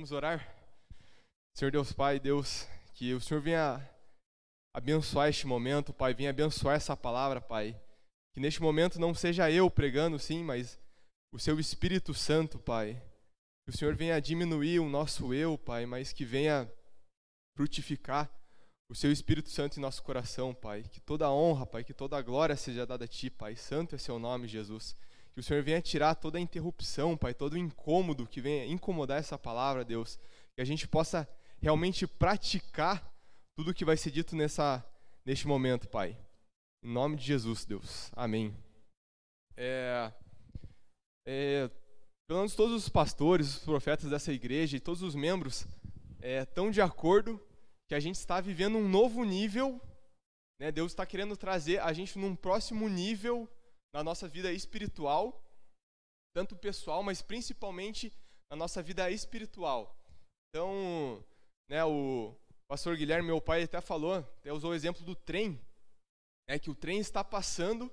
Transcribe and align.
Vamos 0.00 0.12
orar? 0.12 0.56
Senhor 1.54 1.70
Deus 1.70 1.92
Pai, 1.92 2.18
Deus, 2.18 2.66
que 2.94 3.12
o 3.12 3.20
Senhor 3.20 3.42
venha 3.42 3.86
abençoar 4.72 5.28
este 5.28 5.46
momento, 5.46 5.92
Pai, 5.92 6.14
venha 6.14 6.30
abençoar 6.30 6.74
essa 6.74 6.96
palavra, 6.96 7.38
Pai. 7.38 7.78
Que 8.32 8.40
neste 8.40 8.62
momento 8.62 8.98
não 8.98 9.14
seja 9.14 9.50
eu 9.50 9.70
pregando, 9.70 10.18
sim, 10.18 10.42
mas 10.42 10.80
o 11.30 11.38
Seu 11.38 11.60
Espírito 11.60 12.14
Santo, 12.14 12.58
Pai. 12.58 12.94
Que 13.62 13.74
o 13.74 13.76
Senhor 13.76 13.94
venha 13.94 14.18
diminuir 14.22 14.80
o 14.80 14.88
nosso 14.88 15.34
eu, 15.34 15.58
Pai, 15.58 15.84
mas 15.84 16.14
que 16.14 16.24
venha 16.24 16.66
frutificar 17.54 18.30
o 18.88 18.94
Seu 18.94 19.12
Espírito 19.12 19.50
Santo 19.50 19.76
em 19.76 19.82
nosso 19.82 20.02
coração, 20.02 20.54
Pai. 20.54 20.82
Que 20.82 20.98
toda 20.98 21.30
honra, 21.30 21.66
Pai, 21.66 21.84
que 21.84 21.92
toda 21.92 22.22
glória 22.22 22.56
seja 22.56 22.86
dada 22.86 23.04
a 23.04 23.08
Ti, 23.08 23.28
Pai. 23.28 23.54
Santo 23.54 23.94
é 23.94 23.98
Seu 23.98 24.18
nome, 24.18 24.48
Jesus. 24.48 24.96
Que 25.32 25.40
o 25.40 25.42
Senhor 25.42 25.62
venha 25.62 25.80
tirar 25.80 26.14
toda 26.14 26.38
a 26.38 26.40
interrupção, 26.40 27.16
Pai, 27.16 27.32
todo 27.32 27.54
o 27.54 27.58
incômodo 27.58 28.26
que 28.26 28.40
venha 28.40 28.66
incomodar 28.66 29.18
essa 29.18 29.38
palavra, 29.38 29.84
Deus. 29.84 30.18
Que 30.54 30.62
a 30.62 30.64
gente 30.64 30.88
possa 30.88 31.28
realmente 31.60 32.06
praticar 32.06 33.12
tudo 33.56 33.74
que 33.74 33.84
vai 33.84 33.96
ser 33.96 34.10
dito 34.10 34.34
nessa, 34.34 34.84
neste 35.24 35.46
momento, 35.46 35.88
Pai. 35.88 36.16
Em 36.82 36.90
nome 36.90 37.16
de 37.16 37.24
Jesus, 37.24 37.64
Deus. 37.64 38.10
Amém. 38.14 38.54
É, 39.56 40.12
é, 41.26 41.70
pelo 42.26 42.40
menos 42.40 42.54
todos 42.54 42.74
os 42.74 42.88
pastores, 42.88 43.56
os 43.56 43.64
profetas 43.64 44.08
dessa 44.08 44.32
igreja 44.32 44.76
e 44.76 44.80
todos 44.80 45.02
os 45.02 45.14
membros 45.14 45.66
é, 46.22 46.42
estão 46.42 46.70
de 46.70 46.80
acordo 46.80 47.40
que 47.86 47.94
a 47.94 48.00
gente 48.00 48.14
está 48.14 48.40
vivendo 48.40 48.78
um 48.78 48.88
novo 48.88 49.24
nível. 49.24 49.80
Né? 50.58 50.72
Deus 50.72 50.92
está 50.92 51.04
querendo 51.04 51.36
trazer 51.36 51.80
a 51.80 51.92
gente 51.92 52.18
num 52.18 52.34
próximo 52.34 52.88
nível 52.88 53.48
na 53.92 54.02
nossa 54.02 54.28
vida 54.28 54.52
espiritual, 54.52 55.44
tanto 56.34 56.56
pessoal, 56.56 57.02
mas 57.02 57.22
principalmente 57.22 58.12
na 58.50 58.56
nossa 58.56 58.82
vida 58.82 59.10
espiritual. 59.10 59.96
Então, 60.48 61.24
né, 61.68 61.84
o 61.84 62.34
pastor 62.68 62.96
Guilherme, 62.96 63.26
meu 63.26 63.40
pai, 63.40 63.62
até 63.62 63.80
falou, 63.80 64.14
até 64.14 64.52
usou 64.52 64.70
o 64.70 64.74
exemplo 64.74 65.04
do 65.04 65.14
trem, 65.14 65.60
é 66.48 66.58
que 66.58 66.70
o 66.70 66.74
trem 66.74 66.98
está 66.98 67.22
passando 67.22 67.90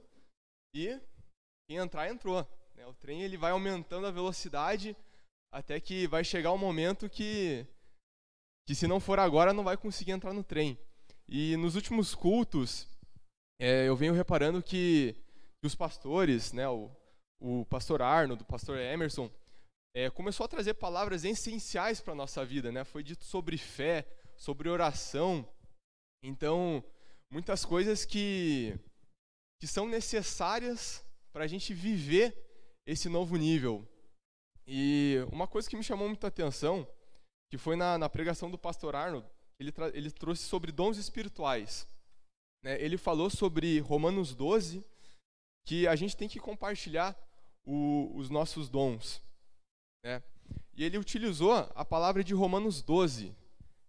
e 0.73 0.99
quem 1.67 1.77
entrar 1.77 2.09
entrou. 2.09 2.47
Né? 2.75 2.85
O 2.85 2.93
trem 2.93 3.21
ele 3.21 3.37
vai 3.37 3.51
aumentando 3.51 4.07
a 4.07 4.11
velocidade 4.11 4.95
até 5.51 5.79
que 5.79 6.07
vai 6.07 6.23
chegar 6.23 6.51
um 6.51 6.57
momento 6.57 7.09
que, 7.09 7.65
que 8.67 8.75
se 8.75 8.87
não 8.87 8.99
for 8.99 9.19
agora 9.19 9.53
não 9.53 9.63
vai 9.63 9.77
conseguir 9.77 10.11
entrar 10.11 10.33
no 10.33 10.43
trem. 10.43 10.77
E 11.27 11.55
nos 11.57 11.75
últimos 11.75 12.15
cultos 12.15 12.87
é, 13.59 13.87
eu 13.87 13.95
venho 13.95 14.13
reparando 14.13 14.61
que 14.63 15.15
que 15.61 15.67
os 15.67 15.75
pastores, 15.75 16.53
né, 16.53 16.67
o, 16.67 16.89
o 17.39 17.65
pastor 17.65 18.01
Arnold, 18.01 18.43
o 18.43 18.45
pastor 18.45 18.77
Emerson, 18.77 19.29
é, 19.93 20.09
começou 20.09 20.45
a 20.45 20.47
trazer 20.47 20.75
palavras 20.75 21.23
essenciais 21.23 21.99
para 21.99 22.13
a 22.13 22.15
nossa 22.15 22.45
vida. 22.45 22.71
Né? 22.71 22.83
Foi 22.83 23.03
dito 23.03 23.25
sobre 23.25 23.57
fé, 23.57 24.07
sobre 24.35 24.69
oração. 24.69 25.47
Então, 26.23 26.83
muitas 27.31 27.65
coisas 27.65 28.05
que, 28.05 28.77
que 29.59 29.67
são 29.67 29.87
necessárias 29.87 31.03
para 31.31 31.45
a 31.45 31.47
gente 31.47 31.73
viver 31.73 32.35
esse 32.85 33.09
novo 33.09 33.35
nível. 33.37 33.87
E 34.65 35.17
uma 35.31 35.47
coisa 35.47 35.69
que 35.69 35.77
me 35.77 35.83
chamou 35.83 36.07
muita 36.07 36.27
atenção, 36.27 36.87
que 37.49 37.57
foi 37.57 37.75
na, 37.75 37.97
na 37.97 38.09
pregação 38.09 38.51
do 38.51 38.57
pastor 38.57 38.95
Arnold, 38.95 39.27
ele, 39.59 39.73
ele 39.93 40.11
trouxe 40.11 40.43
sobre 40.43 40.71
dons 40.71 40.97
espirituais. 40.97 41.87
Né? 42.63 42.79
Ele 42.81 42.97
falou 42.97 43.29
sobre 43.29 43.79
Romanos 43.79 44.35
12, 44.35 44.85
que 45.67 45.85
a 45.85 45.97
gente 45.97 46.15
tem 46.15 46.29
que 46.29 46.39
compartilhar 46.39 47.13
o, 47.65 48.09
os 48.15 48.29
nossos 48.29 48.69
dons. 48.69 49.21
Né? 50.01 50.23
E 50.73 50.81
ele 50.81 50.97
utilizou 50.97 51.51
a 51.51 51.83
palavra 51.83 52.23
de 52.23 52.33
Romanos 52.33 52.81
12. 52.81 53.35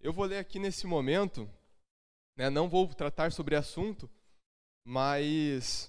Eu 0.00 0.12
vou 0.12 0.24
ler 0.24 0.38
aqui 0.38 0.58
nesse 0.58 0.88
momento, 0.88 1.48
né? 2.36 2.50
não 2.50 2.68
vou 2.68 2.92
tratar 2.92 3.30
sobre 3.30 3.54
assunto, 3.54 4.10
mas 4.84 5.88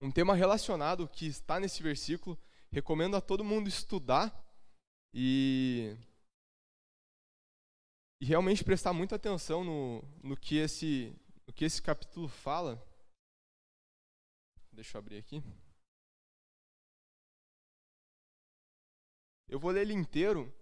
um 0.00 0.08
tema 0.08 0.36
relacionado 0.36 1.08
que 1.08 1.26
está 1.26 1.58
nesse 1.58 1.82
versículo, 1.82 2.38
recomendo 2.70 3.16
a 3.16 3.20
todo 3.20 3.42
mundo 3.42 3.68
estudar 3.68 4.32
e, 5.12 5.96
e 8.20 8.24
realmente 8.24 8.62
prestar 8.62 8.92
muita 8.92 9.16
atenção 9.16 9.64
no, 9.64 10.04
no, 10.22 10.36
que 10.36 10.58
esse, 10.58 11.12
no 11.44 11.52
que 11.52 11.64
esse 11.64 11.82
capítulo 11.82 12.28
fala 12.28 12.80
Deixa 14.72 14.96
eu 14.96 15.00
abrir 15.00 15.18
aqui. 15.18 15.42
Eu 19.48 19.58
vou 19.58 19.70
ler 19.70 19.82
ele 19.82 19.92
inteiro, 19.92 20.52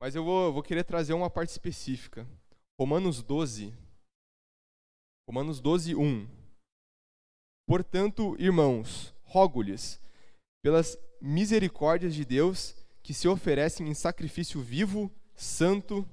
mas 0.00 0.14
eu 0.14 0.22
vou, 0.22 0.52
vou 0.52 0.62
querer 0.62 0.84
trazer 0.84 1.12
uma 1.12 1.28
parte 1.28 1.50
específica. 1.50 2.26
Romanos 2.78 3.20
12. 3.22 3.74
Romanos 5.28 5.60
12, 5.60 5.96
1. 5.96 6.28
Portanto, 7.66 8.36
irmãos, 8.38 9.12
rogo-lhes, 9.24 10.00
pelas 10.62 10.96
misericórdias 11.20 12.14
de 12.14 12.24
Deus, 12.24 12.76
que 13.02 13.12
se 13.12 13.26
oferecem 13.26 13.88
em 13.88 13.94
sacrifício 13.94 14.60
vivo, 14.60 15.10
santo 15.34 16.08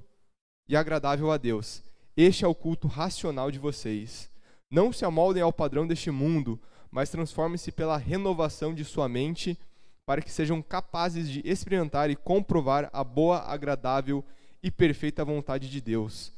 e 0.67 0.75
agradável 0.75 1.31
a 1.31 1.37
Deus. 1.37 1.83
Este 2.17 2.43
é 2.43 2.47
o 2.47 2.55
culto 2.55 2.87
racional 2.87 3.51
de 3.51 3.59
vocês. 3.59 4.31
Não 4.71 4.91
se 4.91 5.05
amoldem 5.05 5.43
ao 5.43 5.53
padrão 5.53 5.85
deste 5.85 6.09
mundo, 6.09 6.59
mas 6.95 7.09
transformem-se 7.09 7.73
pela 7.73 7.97
renovação 7.97 8.73
de 8.73 8.85
sua 8.85 9.09
mente, 9.09 9.59
para 10.05 10.21
que 10.21 10.31
sejam 10.31 10.61
capazes 10.61 11.29
de 11.29 11.41
experimentar 11.43 12.09
e 12.09 12.15
comprovar 12.15 12.89
a 12.93 13.03
boa, 13.03 13.39
agradável 13.39 14.23
e 14.63 14.71
perfeita 14.71 15.25
vontade 15.25 15.69
de 15.69 15.81
Deus. 15.81 16.31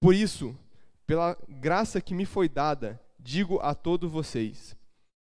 Por 0.00 0.14
isso, 0.14 0.56
pela 1.06 1.36
graça 1.46 2.00
que 2.00 2.14
me 2.14 2.24
foi 2.24 2.48
dada, 2.48 2.98
digo 3.20 3.60
a 3.60 3.74
todos 3.74 4.10
vocês: 4.10 4.74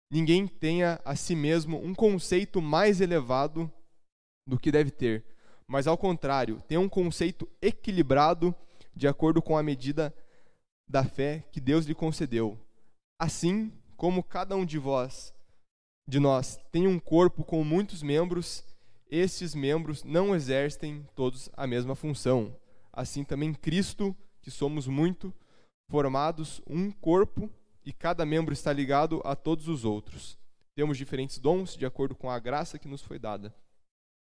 ninguém 0.08 0.46
tenha 0.46 1.00
a 1.04 1.16
si 1.16 1.34
mesmo 1.34 1.84
um 1.84 1.92
conceito 1.92 2.62
mais 2.62 3.00
elevado 3.00 3.68
do 4.46 4.56
que 4.56 4.70
deve 4.70 4.92
ter, 4.92 5.24
mas 5.66 5.88
ao 5.88 5.98
contrário, 5.98 6.62
tenha 6.68 6.80
um 6.80 6.88
conceito 6.88 7.48
equilibrado 7.60 8.54
de 8.94 9.08
acordo 9.08 9.42
com 9.42 9.58
a 9.58 9.64
medida 9.64 10.14
da 10.88 11.02
fé 11.02 11.42
que 11.50 11.60
Deus 11.60 11.86
lhe 11.86 11.94
concedeu. 11.94 12.56
Assim, 13.20 13.72
como 13.96 14.22
cada 14.22 14.54
um 14.54 14.64
de 14.64 14.78
vós, 14.78 15.34
de 16.08 16.20
nós, 16.20 16.58
tem 16.70 16.86
um 16.86 16.98
corpo 16.98 17.42
com 17.42 17.64
muitos 17.64 18.02
membros, 18.02 18.64
estes 19.10 19.54
membros 19.54 20.04
não 20.04 20.34
exercem 20.34 21.06
todos 21.14 21.48
a 21.54 21.66
mesma 21.66 21.94
função. 21.94 22.56
Assim 22.92 23.24
também 23.24 23.52
Cristo, 23.52 24.16
que 24.40 24.50
somos 24.50 24.86
muito, 24.86 25.34
formados 25.88 26.60
um 26.66 26.90
corpo 26.90 27.50
e 27.84 27.92
cada 27.92 28.24
membro 28.26 28.52
está 28.52 28.72
ligado 28.72 29.20
a 29.24 29.34
todos 29.34 29.68
os 29.68 29.84
outros. 29.84 30.38
Temos 30.74 30.98
diferentes 30.98 31.38
dons 31.38 31.76
de 31.76 31.86
acordo 31.86 32.14
com 32.14 32.30
a 32.30 32.38
graça 32.38 32.78
que 32.78 32.88
nos 32.88 33.02
foi 33.02 33.18
dada. 33.18 33.54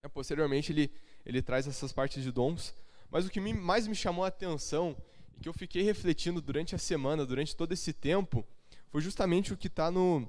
É, 0.03 0.07
posteriormente, 0.07 0.71
ele, 0.71 0.91
ele 1.25 1.41
traz 1.41 1.67
essas 1.67 1.91
partes 1.91 2.23
de 2.23 2.31
dons, 2.31 2.73
mas 3.09 3.25
o 3.25 3.29
que 3.29 3.39
mais 3.39 3.87
me 3.87 3.95
chamou 3.95 4.23
a 4.23 4.29
atenção 4.29 4.95
e 5.35 5.39
que 5.39 5.49
eu 5.49 5.53
fiquei 5.53 5.81
refletindo 5.81 6.41
durante 6.41 6.73
a 6.73 6.77
semana, 6.77 7.25
durante 7.25 7.55
todo 7.55 7.71
esse 7.71 7.93
tempo, 7.93 8.45
foi 8.89 9.01
justamente 9.01 9.53
o 9.53 9.57
que 9.57 9.67
está 9.67 9.91
no 9.91 10.27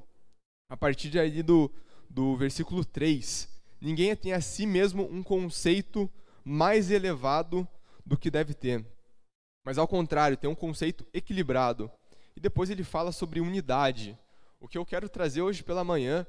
a 0.69 0.77
partir 0.77 1.09
de 1.09 1.19
aí 1.19 1.43
do, 1.43 1.71
do 2.09 2.37
versículo 2.37 2.85
3. 2.85 3.49
Ninguém 3.81 4.15
tem 4.15 4.33
a 4.33 4.41
si 4.41 4.67
mesmo 4.67 5.05
um 5.11 5.23
conceito 5.23 6.11
mais 6.45 6.91
elevado 6.91 7.67
do 8.05 8.17
que 8.17 8.31
deve 8.31 8.55
ter. 8.55 8.85
Mas 9.65 9.79
ao 9.79 9.87
contrário, 9.89 10.37
tem 10.37 10.49
um 10.49 10.55
conceito 10.55 11.07
equilibrado. 11.13 11.91
E 12.37 12.41
depois 12.41 12.71
ele 12.71 12.85
fala 12.85 13.13
sobre 13.13 13.41
unidade. 13.41 14.19
O 14.61 14.67
que 14.67 14.79
eu 14.79 14.85
quero 14.85 15.09
trazer 15.09 15.43
hoje 15.43 15.63
pela 15.63 15.85
manhã, 15.85 16.27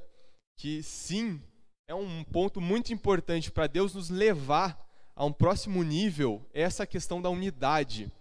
que 0.58 0.84
sim, 0.84 1.42
é 1.88 1.96
um 1.96 2.24
ponto 2.24 2.62
muito 2.62 2.94
importante 2.94 3.52
para 3.52 3.68
Deus 3.68 3.96
nos 3.96 4.10
levar 4.10 4.88
a 5.16 5.26
um 5.26 5.34
próximo 5.34 5.84
nível, 5.84 6.46
é 6.54 6.62
essa 6.62 6.86
questão 6.86 7.22
da 7.22 7.30
unidade. 7.30 8.12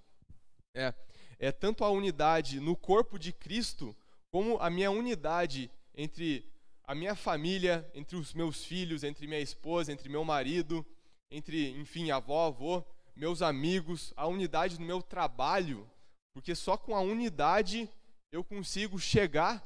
É, 0.75 0.95
é 1.39 1.53
tanto 1.53 1.85
a 1.85 1.91
unidade 1.91 2.61
no 2.61 2.77
corpo 2.77 3.19
de 3.19 3.33
Cristo, 3.33 3.95
como 4.31 4.59
a 4.59 4.69
minha 4.71 4.91
unidade 4.91 5.71
entre 5.95 6.45
a 6.85 6.95
minha 6.95 7.15
família, 7.15 7.89
entre 7.95 8.17
os 8.17 8.33
meus 8.33 8.65
filhos, 8.65 9.05
entre 9.05 9.27
minha 9.27 9.41
esposa, 9.41 9.93
entre 9.93 10.09
meu 10.09 10.25
marido, 10.25 10.87
entre, 11.31 11.71
enfim, 11.73 12.11
avó, 12.11 12.47
avô, 12.47 12.85
meus 13.15 13.43
amigos, 13.43 14.13
a 14.17 14.27
unidade 14.27 14.79
no 14.79 14.87
meu 14.87 15.03
trabalho, 15.03 15.91
porque 16.33 16.55
só 16.55 16.79
com 16.79 16.95
a 16.95 17.01
unidade 17.01 17.91
eu 18.31 18.43
consigo 18.45 18.99
chegar 18.99 19.63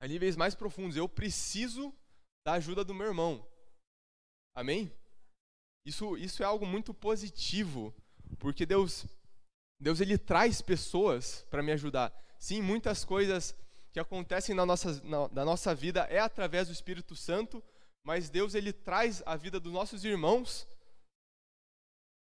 a 0.00 0.06
níveis 0.06 0.36
mais 0.36 0.54
profundos. 0.54 0.96
Eu 0.96 1.08
preciso 1.08 1.92
da 2.44 2.52
ajuda 2.52 2.84
do 2.84 2.94
meu 2.94 3.06
irmão. 3.06 3.46
Amém? 4.54 4.92
Isso, 5.84 6.16
isso 6.16 6.42
é 6.42 6.46
algo 6.46 6.66
muito 6.66 6.92
positivo, 6.92 7.94
porque 8.38 8.66
Deus 8.66 9.06
Deus 9.80 10.00
ele 10.00 10.16
traz 10.16 10.62
pessoas 10.62 11.44
para 11.50 11.62
me 11.62 11.72
ajudar. 11.72 12.14
Sim, 12.42 12.60
muitas 12.60 13.04
coisas 13.04 13.54
que 13.92 14.00
acontecem 14.00 14.52
na 14.52 14.66
nossa, 14.66 15.00
na, 15.04 15.28
na, 15.28 15.44
nossa 15.44 15.72
vida 15.76 16.00
é 16.10 16.18
através 16.18 16.66
do 16.66 16.72
Espírito 16.72 17.14
Santo, 17.14 17.62
mas 18.02 18.28
Deus 18.28 18.56
ele 18.56 18.72
traz 18.72 19.22
a 19.24 19.36
vida 19.36 19.60
dos 19.60 19.72
nossos 19.72 20.04
irmãos 20.04 20.66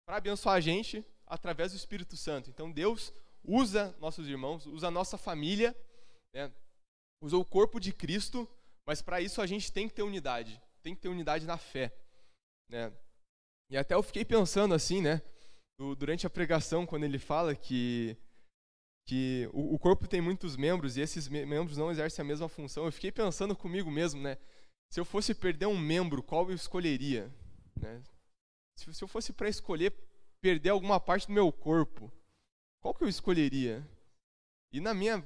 para 0.05 0.17
abençoar 0.17 0.55
a 0.55 0.59
gente 0.59 1.05
através 1.25 1.71
do 1.71 1.77
Espírito 1.77 2.17
Santo. 2.17 2.49
Então 2.49 2.69
Deus 2.69 3.13
usa 3.45 3.95
nossos 3.97 4.27
irmãos, 4.27 4.65
usa 4.65 4.89
a 4.89 4.91
nossa 4.91 5.17
família, 5.17 5.73
né? 6.33 6.51
usa 7.23 7.37
o 7.37 7.45
corpo 7.45 7.79
de 7.79 7.93
Cristo, 7.93 8.45
mas 8.85 9.01
para 9.01 9.21
isso 9.21 9.41
a 9.41 9.47
gente 9.47 9.71
tem 9.71 9.87
que 9.87 9.93
ter 9.93 10.03
unidade, 10.03 10.61
tem 10.83 10.93
que 10.93 10.99
ter 10.99 11.07
unidade 11.07 11.45
na 11.45 11.57
fé. 11.57 11.93
Né? 12.67 12.91
E 13.71 13.77
até 13.77 13.95
eu 13.95 14.03
fiquei 14.03 14.25
pensando 14.25 14.73
assim, 14.73 14.99
né? 14.99 15.21
Durante 15.97 16.27
a 16.27 16.29
pregação, 16.29 16.85
quando 16.85 17.05
ele 17.05 17.17
fala 17.17 17.55
que, 17.55 18.17
que 19.09 19.49
o, 19.51 19.73
o 19.73 19.79
corpo 19.79 20.07
tem 20.07 20.21
muitos 20.21 20.55
membros 20.55 20.95
e 20.95 21.01
esses 21.01 21.27
membros 21.27 21.75
não 21.75 21.89
exercem 21.89 22.21
a 22.21 22.27
mesma 22.27 22.47
função, 22.47 22.85
eu 22.85 22.91
fiquei 22.91 23.11
pensando 23.11 23.55
comigo 23.55 23.89
mesmo, 23.89 24.21
né? 24.21 24.37
Se 24.87 24.99
eu 24.99 25.05
fosse 25.05 25.33
perder 25.33 25.65
um 25.65 25.79
membro, 25.79 26.21
qual 26.21 26.47
eu 26.47 26.55
escolheria? 26.55 27.33
Né? 27.75 28.03
Se, 28.77 28.93
se 28.93 29.03
eu 29.03 29.07
fosse 29.07 29.33
para 29.33 29.49
escolher 29.49 29.91
perder 30.39 30.69
alguma 30.69 30.99
parte 30.99 31.25
do 31.25 31.33
meu 31.33 31.51
corpo, 31.51 32.11
qual 32.79 32.93
que 32.93 33.03
eu 33.03 33.07
escolheria? 33.07 33.83
E 34.71 34.79
na 34.79 34.93
minha, 34.93 35.19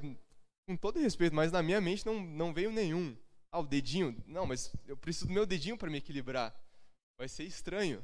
com 0.65 0.77
todo 0.77 1.01
respeito, 1.01 1.35
mas 1.35 1.51
na 1.51 1.61
minha 1.61 1.81
mente 1.81 2.05
não, 2.05 2.21
não 2.21 2.53
veio 2.53 2.71
nenhum. 2.71 3.17
Ah, 3.51 3.59
o 3.59 3.67
dedinho? 3.67 4.15
Não, 4.25 4.45
mas 4.45 4.73
eu 4.87 4.95
preciso 4.95 5.27
do 5.27 5.33
meu 5.33 5.45
dedinho 5.45 5.77
para 5.77 5.89
me 5.89 5.97
equilibrar. 5.97 6.55
Vai 7.17 7.27
ser 7.27 7.43
estranho. 7.43 8.01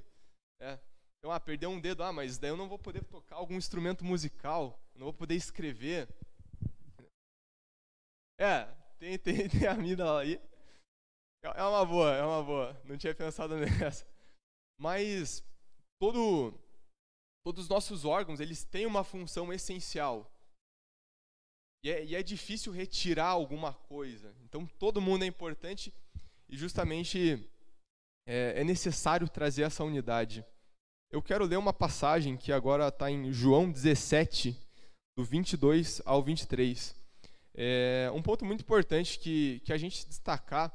É. 0.59 0.77
Então, 1.19 1.31
ah, 1.31 1.39
perder 1.39 1.67
um 1.67 1.79
dedo, 1.79 2.01
ah, 2.01 2.13
mas 2.13 2.37
daí 2.37 2.49
eu 2.49 2.57
não 2.57 2.69
vou 2.69 2.79
poder 2.79 3.03
tocar 3.03 3.35
algum 3.35 3.55
instrumento 3.55 4.05
musical, 4.05 4.79
não 4.95 5.03
vou 5.05 5.13
poder 5.13 5.35
escrever. 5.35 6.07
É, 8.39 8.65
tem, 8.97 9.19
tem, 9.19 9.47
tem 9.49 9.67
a 9.67 9.75
mina 9.75 10.17
aí. 10.17 10.41
É 11.43 11.63
uma 11.63 11.85
boa, 11.85 12.15
é 12.15 12.23
uma 12.23 12.43
boa. 12.43 12.81
Não 12.85 12.97
tinha 12.97 13.13
pensado 13.13 13.55
nessa. 13.59 14.07
Mas 14.77 15.43
todo 15.99 16.57
todos 17.43 17.63
os 17.63 17.69
nossos 17.69 18.05
órgãos, 18.05 18.39
eles 18.39 18.63
têm 18.63 18.85
uma 18.85 19.03
função 19.03 19.51
essencial. 19.51 20.31
E 21.83 21.89
é, 21.89 22.05
e 22.05 22.15
é, 22.15 22.21
difícil 22.21 22.71
retirar 22.71 23.27
alguma 23.27 23.73
coisa. 23.73 24.35
Então, 24.43 24.65
todo 24.65 25.01
mundo 25.01 25.23
é 25.23 25.27
importante 25.27 25.93
e 26.47 26.57
justamente 26.57 27.49
é, 28.27 28.61
é 28.61 28.63
necessário 28.63 29.27
trazer 29.29 29.63
essa 29.63 29.83
unidade. 29.83 30.45
Eu 31.11 31.23
quero 31.23 31.43
ler 31.43 31.57
uma 31.57 31.73
passagem 31.73 32.37
que 32.37 32.51
agora 32.51 32.87
está 32.87 33.09
em 33.09 33.33
João 33.33 33.71
17, 33.71 34.55
do 35.17 35.23
22 35.23 36.03
ao 36.05 36.21
23. 36.21 36.95
É 37.55 38.11
um 38.13 38.21
ponto 38.21 38.45
muito 38.45 38.61
importante 38.61 39.17
que, 39.17 39.59
que 39.61 39.73
a 39.73 39.77
gente 39.77 40.05
destacar, 40.05 40.71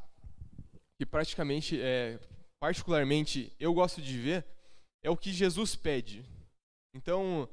que 0.98 1.06
praticamente, 1.06 1.80
é, 1.80 2.18
particularmente, 2.58 3.54
eu 3.60 3.72
gosto 3.72 4.02
de 4.02 4.18
ver, 4.18 4.44
é 5.04 5.08
o 5.08 5.16
que 5.16 5.32
Jesus 5.32 5.76
pede. 5.76 6.24
Então, 6.92 7.48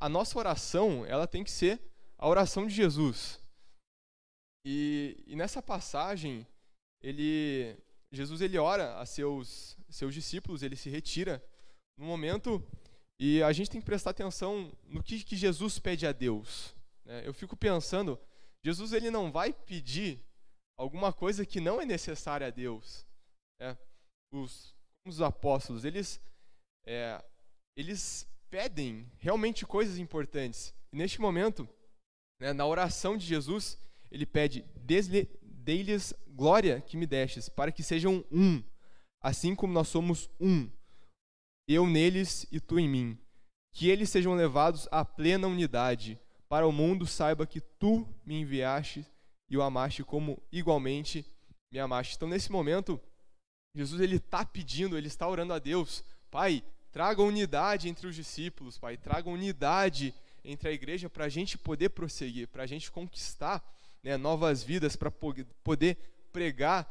a 0.00 0.08
nossa 0.08 0.36
oração, 0.36 1.06
ela 1.06 1.28
tem 1.28 1.44
que 1.44 1.50
ser 1.50 1.80
a 2.18 2.28
oração 2.28 2.66
de 2.66 2.74
Jesus. 2.74 3.38
E, 4.66 5.22
e 5.28 5.36
nessa 5.36 5.62
passagem, 5.62 6.44
ele, 7.00 7.76
Jesus 8.10 8.40
ele 8.40 8.58
ora 8.58 8.98
a 8.98 9.06
seus, 9.06 9.78
seus 9.88 10.12
discípulos, 10.12 10.64
ele 10.64 10.74
se 10.74 10.90
retira 10.90 11.40
no 12.00 12.06
momento 12.06 12.66
e 13.18 13.42
a 13.42 13.52
gente 13.52 13.68
tem 13.68 13.78
que 13.78 13.84
prestar 13.84 14.10
atenção 14.10 14.72
no 14.84 15.02
que, 15.02 15.22
que 15.22 15.36
Jesus 15.36 15.78
pede 15.78 16.06
a 16.06 16.12
Deus. 16.12 16.74
Né? 17.04 17.22
Eu 17.26 17.34
fico 17.34 17.54
pensando, 17.54 18.18
Jesus 18.64 18.94
ele 18.94 19.10
não 19.10 19.30
vai 19.30 19.52
pedir 19.52 20.18
alguma 20.78 21.12
coisa 21.12 21.44
que 21.44 21.60
não 21.60 21.78
é 21.78 21.84
necessária 21.84 22.46
a 22.46 22.50
Deus. 22.50 23.06
Né? 23.60 23.76
Os, 24.32 24.74
os 25.04 25.20
apóstolos, 25.20 25.84
eles, 25.84 26.18
é, 26.86 27.22
eles 27.76 28.26
pedem 28.48 29.06
realmente 29.18 29.66
coisas 29.66 29.98
importantes. 29.98 30.74
E 30.90 30.96
neste 30.96 31.20
momento, 31.20 31.68
né, 32.40 32.54
na 32.54 32.64
oração 32.64 33.14
de 33.14 33.26
Jesus, 33.26 33.78
ele 34.10 34.24
pede: 34.24 34.64
Dei-lhes 35.42 36.14
glória 36.28 36.80
que 36.80 36.96
me 36.96 37.06
destes, 37.06 37.50
para 37.50 37.70
que 37.70 37.82
sejam 37.82 38.24
um, 38.32 38.62
assim 39.20 39.54
como 39.54 39.74
nós 39.74 39.88
somos 39.88 40.30
um, 40.40 40.70
eu 41.72 41.86
neles 41.86 42.46
e 42.50 42.60
tu 42.60 42.78
em 42.78 42.88
mim. 42.88 43.18
Que 43.72 43.88
eles 43.88 44.10
sejam 44.10 44.34
levados 44.34 44.88
à 44.90 45.04
plena 45.04 45.46
unidade, 45.46 46.18
para 46.48 46.66
o 46.66 46.72
mundo 46.72 47.06
saiba 47.06 47.46
que 47.46 47.60
tu 47.60 48.06
me 48.24 48.40
enviaste 48.40 49.06
e 49.48 49.56
o 49.56 49.62
amaste 49.62 50.02
como 50.02 50.42
igualmente 50.50 51.24
me 51.72 51.78
amaste. 51.78 52.16
Então, 52.16 52.28
nesse 52.28 52.50
momento, 52.50 53.00
Jesus 53.74 54.00
ele 54.00 54.16
está 54.16 54.44
pedindo, 54.44 54.98
ele 54.98 55.06
está 55.06 55.28
orando 55.28 55.52
a 55.52 55.58
Deus, 55.58 56.04
Pai, 56.30 56.64
Traga 56.92 57.22
unidade 57.22 57.88
entre 57.88 58.06
os 58.06 58.16
discípulos, 58.16 58.76
Pai. 58.76 58.96
Traga 58.96 59.30
unidade 59.30 60.12
entre 60.44 60.68
a 60.68 60.72
igreja 60.72 61.08
para 61.08 61.26
a 61.26 61.28
gente 61.28 61.56
poder 61.56 61.90
prosseguir, 61.90 62.48
para 62.48 62.64
a 62.64 62.66
gente 62.66 62.90
conquistar 62.90 63.62
né, 64.02 64.16
novas 64.16 64.64
vidas, 64.64 64.96
para 64.96 65.10
poder 65.10 65.96
pregar 66.32 66.90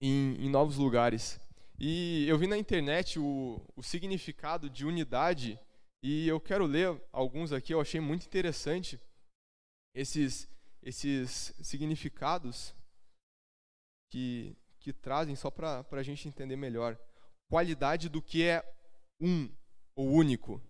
em, 0.00 0.36
em, 0.40 0.48
novos 0.48 0.76
lugares. 0.76 1.38
E 1.84 2.28
eu 2.28 2.38
vi 2.38 2.46
na 2.46 2.56
internet 2.56 3.18
o, 3.18 3.60
o 3.74 3.82
significado 3.82 4.70
de 4.70 4.86
unidade 4.86 5.58
e 6.00 6.28
eu 6.28 6.40
quero 6.40 6.64
ler 6.64 7.02
alguns 7.10 7.52
aqui, 7.52 7.74
eu 7.74 7.80
achei 7.80 8.00
muito 8.00 8.24
interessante 8.24 9.00
esses, 9.92 10.48
esses 10.80 11.52
significados 11.60 12.72
que, 14.12 14.56
que 14.78 14.92
trazem, 14.92 15.34
só 15.34 15.50
para 15.50 15.84
a 15.90 16.02
gente 16.04 16.28
entender 16.28 16.54
melhor. 16.54 16.96
Qualidade 17.50 18.08
do 18.08 18.22
que 18.22 18.44
é 18.44 18.62
um 19.20 19.52
ou 19.96 20.08
único, 20.08 20.62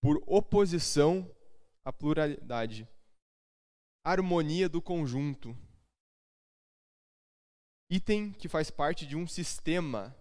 por 0.00 0.22
oposição 0.26 1.30
à 1.84 1.92
pluralidade. 1.92 2.88
Harmonia 4.02 4.66
do 4.66 4.80
conjunto. 4.80 5.54
Item 7.90 8.32
que 8.32 8.48
faz 8.48 8.70
parte 8.70 9.06
de 9.06 9.14
um 9.14 9.26
sistema 9.26 10.16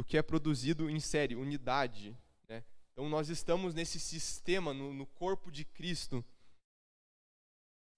do 0.00 0.04
que 0.04 0.16
é 0.16 0.22
produzido 0.22 0.88
em 0.88 0.98
série, 0.98 1.36
unidade. 1.36 2.16
Né? 2.48 2.64
Então 2.90 3.06
nós 3.06 3.28
estamos 3.28 3.74
nesse 3.74 4.00
sistema, 4.00 4.72
no, 4.72 4.94
no 4.94 5.04
corpo 5.04 5.50
de 5.50 5.62
Cristo. 5.62 6.24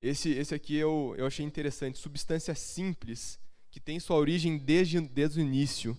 Esse, 0.03 0.31
esse 0.31 0.53
aqui 0.53 0.75
eu, 0.75 1.15
eu 1.17 1.25
achei 1.25 1.47
interessante. 1.47 1.99
Substância 1.99 2.57
simples, 2.57 3.39
que 3.71 3.79
tem 3.79 4.01
sua 4.01 4.17
origem 4.17 4.59
desde, 4.59 5.01
desde 5.01 5.39
o 5.39 5.43
início 5.43 5.97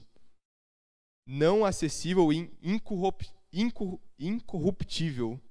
não 1.25 1.63
acessível 1.63 2.33
e 2.33 2.51
incorruptível, 4.19 5.41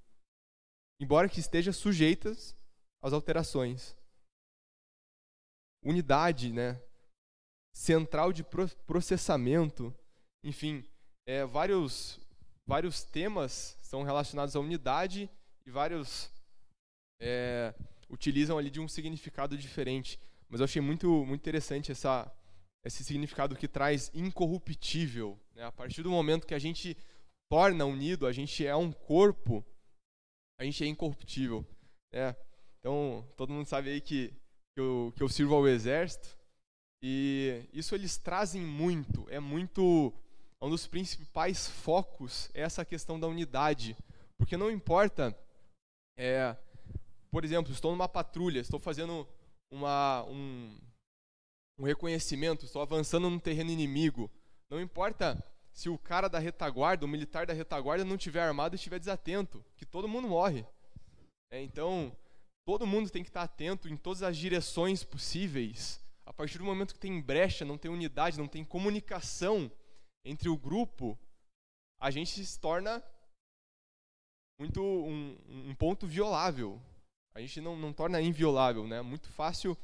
embora 1.01 1.31
que 1.31 1.41
esteja 1.41 1.73
sujeitas 1.73 2.55
às 3.01 3.15
alterações. 3.15 3.97
Unidade, 5.83 6.53
né? 6.53 6.79
Central 7.73 8.35
de 8.35 8.45
processamento, 8.87 9.97
enfim, 10.43 10.85
é, 11.27 11.45
vários, 11.45 12.19
vários 12.67 13.03
temas 13.03 13.77
são 13.83 14.03
relacionados 14.03 14.57
à 14.57 14.61
unidade 14.61 15.31
e 15.65 15.71
vários 15.71 16.31
é, 17.21 17.75
utilizam 18.11 18.59
ali 18.59 18.71
de 18.71 18.81
um 18.81 18.89
significado 18.89 19.57
diferente. 19.57 20.19
Mas 20.49 20.61
eu 20.61 20.65
achei 20.65 20.83
muito, 20.83 21.25
muito 21.25 21.41
interessante 21.41 21.93
essa, 21.93 22.31
esse 22.85 23.05
significado 23.05 23.57
que 23.57 23.69
traz 23.69 24.11
incorruptível. 24.13 25.39
Né? 25.55 25.65
A 25.65 25.73
partir 25.73 26.03
do 26.03 26.11
momento 26.11 26.47
que 26.47 26.55
a 26.55 26.59
gente 26.59 26.97
torna 27.49 27.85
unido, 27.85 28.27
a 28.27 28.33
gente 28.33 28.67
é 28.67 28.75
um 28.75 28.91
corpo, 28.91 29.65
a 30.59 30.65
gente 30.65 30.83
é 30.85 30.87
incorruptível. 30.87 31.67
Né? 32.13 32.35
Então, 32.81 33.27
todo 33.37 33.53
mundo 33.53 33.67
sabe 33.67 33.91
aí 33.91 34.01
que, 34.01 34.29
que, 34.75 34.81
eu, 34.81 35.13
que 35.17 35.23
eu 35.23 35.29
sirvo 35.29 35.55
ao 35.55 35.69
exército, 35.69 36.37
e 37.03 37.65
isso 37.73 37.95
eles 37.95 38.17
trazem 38.17 38.63
muito, 38.63 39.27
é 39.29 39.41
muito. 39.41 40.15
Um 40.63 40.71
dos 40.71 40.87
principais 40.87 41.69
focos 41.69 42.49
é 42.55 42.61
essa 42.61 42.85
questão 42.85 43.19
da 43.19 43.27
unidade. 43.27 43.97
Porque 44.39 44.57
não 44.57 44.71
importa, 44.71 45.37
é, 46.17 46.57
por 47.33 47.45
exemplo, 47.45 47.73
estou 47.73 47.91
numa 47.91 48.09
patrulha, 48.09 48.61
estou 48.61 48.79
fazendo 48.79 49.27
uma, 49.73 50.23
um, 50.29 50.79
um 51.81 51.85
reconhecimento, 51.85 52.65
estou 52.65 52.81
avançando 52.81 53.29
no 53.29 53.41
terreno 53.41 53.73
inimigo. 53.73 54.31
Não 54.71 54.81
importa 54.81 55.45
se 55.73 55.89
o 55.89 55.99
cara 55.99 56.29
da 56.29 56.39
retaguarda, 56.39 57.05
o 57.05 57.09
militar 57.09 57.45
da 57.45 57.53
retaguarda 57.53 58.05
não 58.05 58.17
tiver 58.17 58.43
armado 58.43 58.75
e 58.75 58.77
estiver 58.77 59.01
desatento, 59.01 59.65
que 59.77 59.85
todo 59.85 60.07
mundo 60.07 60.29
morre. 60.29 60.65
É, 61.51 61.61
então, 61.61 62.17
todo 62.65 62.87
mundo 62.87 63.11
tem 63.11 63.25
que 63.25 63.31
estar 63.31 63.43
atento 63.43 63.89
em 63.89 63.97
todas 63.97 64.23
as 64.23 64.37
direções 64.37 65.03
possíveis. 65.03 66.01
A 66.25 66.33
partir 66.33 66.59
do 66.59 66.65
momento 66.65 66.95
que 66.95 67.01
tem 67.01 67.21
brecha, 67.21 67.65
não 67.65 67.77
tem 67.77 67.91
unidade, 67.91 68.39
não 68.39 68.47
tem 68.47 68.65
comunicação 68.65 69.69
entre 70.25 70.49
o 70.49 70.57
grupo, 70.57 71.19
a 72.01 72.11
gente 72.11 72.45
se 72.45 72.61
torna 72.61 73.03
muito 74.59 74.83
um, 74.83 75.37
um 75.49 75.75
ponto 75.75 76.07
violável. 76.07 76.81
A 77.35 77.41
gente 77.41 77.61
não, 77.61 77.77
não 77.77 77.93
torna 77.93 78.21
inviolável, 78.21 78.87
né? 78.87 79.01
Muito 79.01 79.29
fácil 79.31 79.77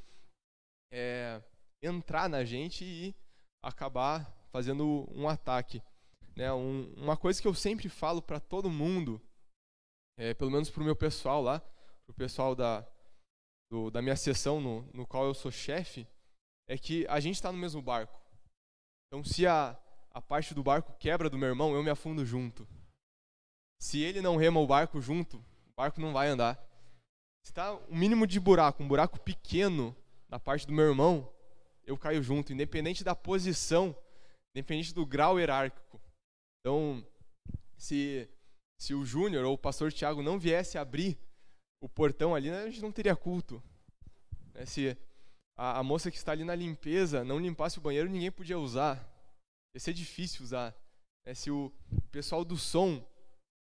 é, 0.92 1.42
entrar 1.82 2.28
na 2.28 2.44
gente 2.44 2.84
e 2.84 3.14
acabar 3.62 4.30
fazendo 4.50 5.06
um 5.10 5.28
ataque. 5.28 5.82
Né, 6.36 6.52
um, 6.52 6.92
uma 6.94 7.16
coisa 7.16 7.42
que 7.42 7.48
eu 7.48 7.54
sempre 7.54 7.88
falo 7.88 8.22
para 8.22 8.38
todo 8.38 8.70
mundo, 8.70 9.20
é, 10.16 10.34
pelo 10.34 10.50
menos 10.50 10.70
para 10.70 10.82
o 10.82 10.84
meu 10.84 10.94
pessoal 10.94 11.42
lá, 11.42 11.58
para 11.58 12.12
o 12.12 12.14
pessoal 12.14 12.54
da, 12.54 12.86
do, 13.70 13.90
da 13.90 14.00
minha 14.00 14.16
sessão 14.16 14.60
no, 14.60 14.82
no 14.94 15.06
qual 15.06 15.24
eu 15.24 15.34
sou 15.34 15.50
chefe, 15.50 16.06
é 16.68 16.78
que 16.78 17.06
a 17.08 17.18
gente 17.18 17.34
está 17.34 17.50
no 17.50 17.58
mesmo 17.58 17.82
barco. 17.82 18.16
Então, 19.06 19.24
se 19.24 19.46
a, 19.46 19.76
a 20.10 20.20
parte 20.20 20.54
do 20.54 20.62
barco 20.62 20.92
quebra 20.98 21.30
do 21.30 21.38
meu 21.38 21.48
irmão, 21.48 21.74
eu 21.74 21.82
me 21.82 21.90
afundo 21.90 22.24
junto. 22.24 22.66
Se 23.80 24.00
ele 24.00 24.20
não 24.20 24.36
rema 24.36 24.60
o 24.60 24.66
barco 24.66 25.00
junto, 25.00 25.38
o 25.38 25.72
barco 25.76 26.00
não 26.00 26.12
vai 26.12 26.28
andar. 26.28 26.56
Se 27.44 27.52
está 27.52 27.74
um 27.74 27.96
mínimo 27.96 28.26
de 28.26 28.40
buraco, 28.40 28.82
um 28.82 28.88
buraco 28.88 29.20
pequeno 29.20 29.94
na 30.28 30.38
parte 30.38 30.66
do 30.66 30.72
meu 30.72 30.86
irmão, 30.86 31.32
eu 31.84 31.96
caio 31.96 32.22
junto, 32.22 32.52
independente 32.52 33.02
da 33.02 33.14
posição, 33.14 33.96
independente 34.54 34.92
do 34.92 35.06
grau 35.06 35.38
hierárquico. 35.38 36.00
Então, 36.60 37.06
se, 37.76 38.28
se 38.78 38.92
o 38.92 39.04
Júnior 39.04 39.44
ou 39.44 39.54
o 39.54 39.58
pastor 39.58 39.92
Tiago 39.92 40.22
não 40.22 40.38
viesse 40.38 40.76
abrir 40.76 41.18
o 41.80 41.88
portão 41.88 42.34
ali, 42.34 42.50
a 42.50 42.66
gente 42.66 42.82
não 42.82 42.92
teria 42.92 43.16
culto. 43.16 43.62
Né, 44.52 44.66
se 44.66 44.98
a, 45.56 45.78
a 45.78 45.82
moça 45.82 46.10
que 46.10 46.16
está 46.16 46.32
ali 46.32 46.44
na 46.44 46.54
limpeza 46.54 47.24
não 47.24 47.38
limpasse 47.38 47.78
o 47.78 47.80
banheiro, 47.80 48.10
ninguém 48.10 48.30
podia 48.30 48.58
usar. 48.58 49.06
Ia 49.74 49.80
ser 49.80 49.92
difícil 49.92 50.44
usar. 50.44 50.74
Né, 51.26 51.34
se 51.34 51.50
o 51.50 51.72
pessoal 52.10 52.44
do 52.44 52.56
som 52.56 53.04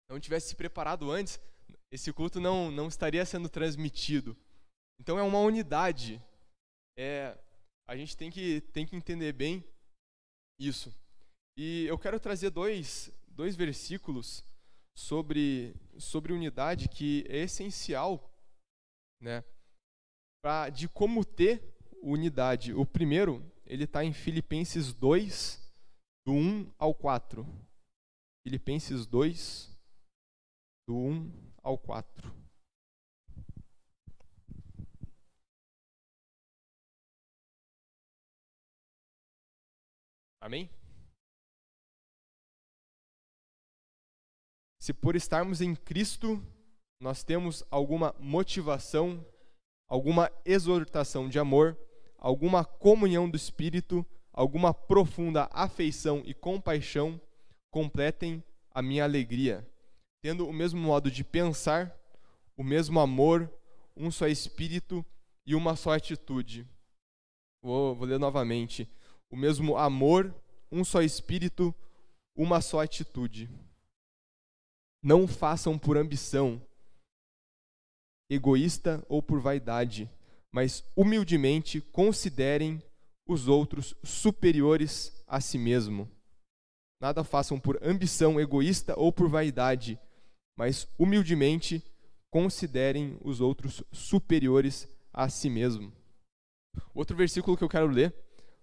não 0.10 0.19
tivesse 0.19 0.50
se 0.50 0.55
preparado 0.55 1.12
antes, 1.12 1.39
esse 1.91 2.12
culto 2.13 2.39
não, 2.39 2.72
não 2.72 2.88
estaria 2.88 3.25
sendo 3.25 3.50
transmitido. 3.50 4.38
Então 5.00 5.17
é 5.17 5.24
uma 5.24 5.39
unidade. 5.39 6.22
É, 6.98 7.38
a 7.88 7.96
gente 7.96 8.15
tem 8.15 8.29
que, 8.29 8.62
tem 8.74 8.86
que 8.86 8.96
entender 8.96 9.34
bem 9.34 9.63
isso. 10.60 10.93
E 11.58 11.86
eu 11.86 11.98
quero 11.98 12.19
trazer 12.19 12.50
dois, 12.50 13.12
dois 13.27 13.55
versículos 13.55 14.43
sobre, 14.96 15.75
sobre 15.98 16.34
unidade 16.34 16.89
que 16.89 17.25
é 17.27 17.39
essencial 17.39 18.31
né, 19.22 19.43
pra, 20.41 20.69
de 20.69 20.88
como 20.88 21.25
ter 21.25 21.63
unidade. 22.01 22.74
O 22.74 22.86
primeiro, 22.86 23.43
ele 23.65 23.86
está 23.86 24.03
em 24.03 24.13
Filipenses 24.13 24.93
2, 24.93 25.59
do 26.29 26.36
1 26.36 26.71
ao 26.77 26.93
4. 26.93 27.43
Filipenses 28.43 29.07
2, 29.07 29.75
do 30.88 30.95
1 30.95 31.53
ao 31.63 31.75
4. 31.75 32.31
Amém? 40.39 40.69
Se 44.79 44.93
por 44.93 45.15
estarmos 45.15 45.62
em 45.62 45.75
Cristo, 45.75 46.39
nós 47.01 47.24
temos 47.24 47.63
alguma 47.71 48.13
motivação, 48.19 49.25
alguma 49.88 50.31
exortação 50.45 51.27
de 51.27 51.39
amor, 51.39 51.75
alguma 52.19 52.63
comunhão 52.63 53.27
do 53.27 53.36
Espírito, 53.36 54.05
alguma 54.31 54.74
profunda 54.74 55.50
afeição 55.51 56.21
e 56.25 56.33
compaixão, 56.33 57.19
completem 57.71 58.43
a 58.71 58.81
minha 58.81 59.03
alegria 59.03 59.67
tendo 60.21 60.48
o 60.48 60.53
mesmo 60.53 60.79
modo 60.79 61.09
de 61.09 61.24
pensar, 61.24 61.95
o 62.57 62.63
mesmo 62.63 63.00
amor, 63.00 63.51
um 63.95 64.12
só 64.12 64.27
espírito 64.27 65.05
e 65.45 65.55
uma 65.55 65.75
só 65.75 65.91
atitude. 65.93 66.67
Vou, 67.62 67.95
vou 67.95 68.07
ler 68.07 68.19
novamente. 68.19 68.89
O 69.29 69.38
mesmo 69.38 69.77
amor, 69.77 70.33
um 70.71 70.83
só 70.83 71.01
espírito, 71.01 71.74
uma 72.36 72.62
só 72.62 72.81
atitude. 72.81 73.50
Não 75.01 75.27
façam 75.27 75.77
por 75.77 75.98
ambição, 75.98 76.62
egoísta 78.29 79.03
ou 79.07 79.24
por 79.24 79.39
vaidade, 79.39 80.09
mas 80.51 80.83
humildemente 80.95 81.79
considerem 81.79 82.83
os 83.29 83.48
outros 83.48 83.93
superiores 84.03 85.24
a 85.27 85.39
si 85.39 85.59
mesmo. 85.59 86.09
Nada 87.00 87.24
façam 87.24 87.59
por 87.59 87.77
ambição 87.83 88.39
egoísta 88.39 88.98
ou 88.98 89.13
por 89.13 89.29
vaidade, 89.29 90.00
mas 90.57 90.88
humildemente 90.98 91.83
considerem 92.31 93.19
os 93.24 93.39
outros 93.39 93.83
superiores 93.91 94.89
a 95.13 95.29
si 95.29 95.48
mesmo. 95.48 95.93
Outro 96.93 97.15
versículo 97.15 97.55
que 97.55 97.63
eu 97.63 97.69
quero 97.69 97.88
ler, 97.88 98.13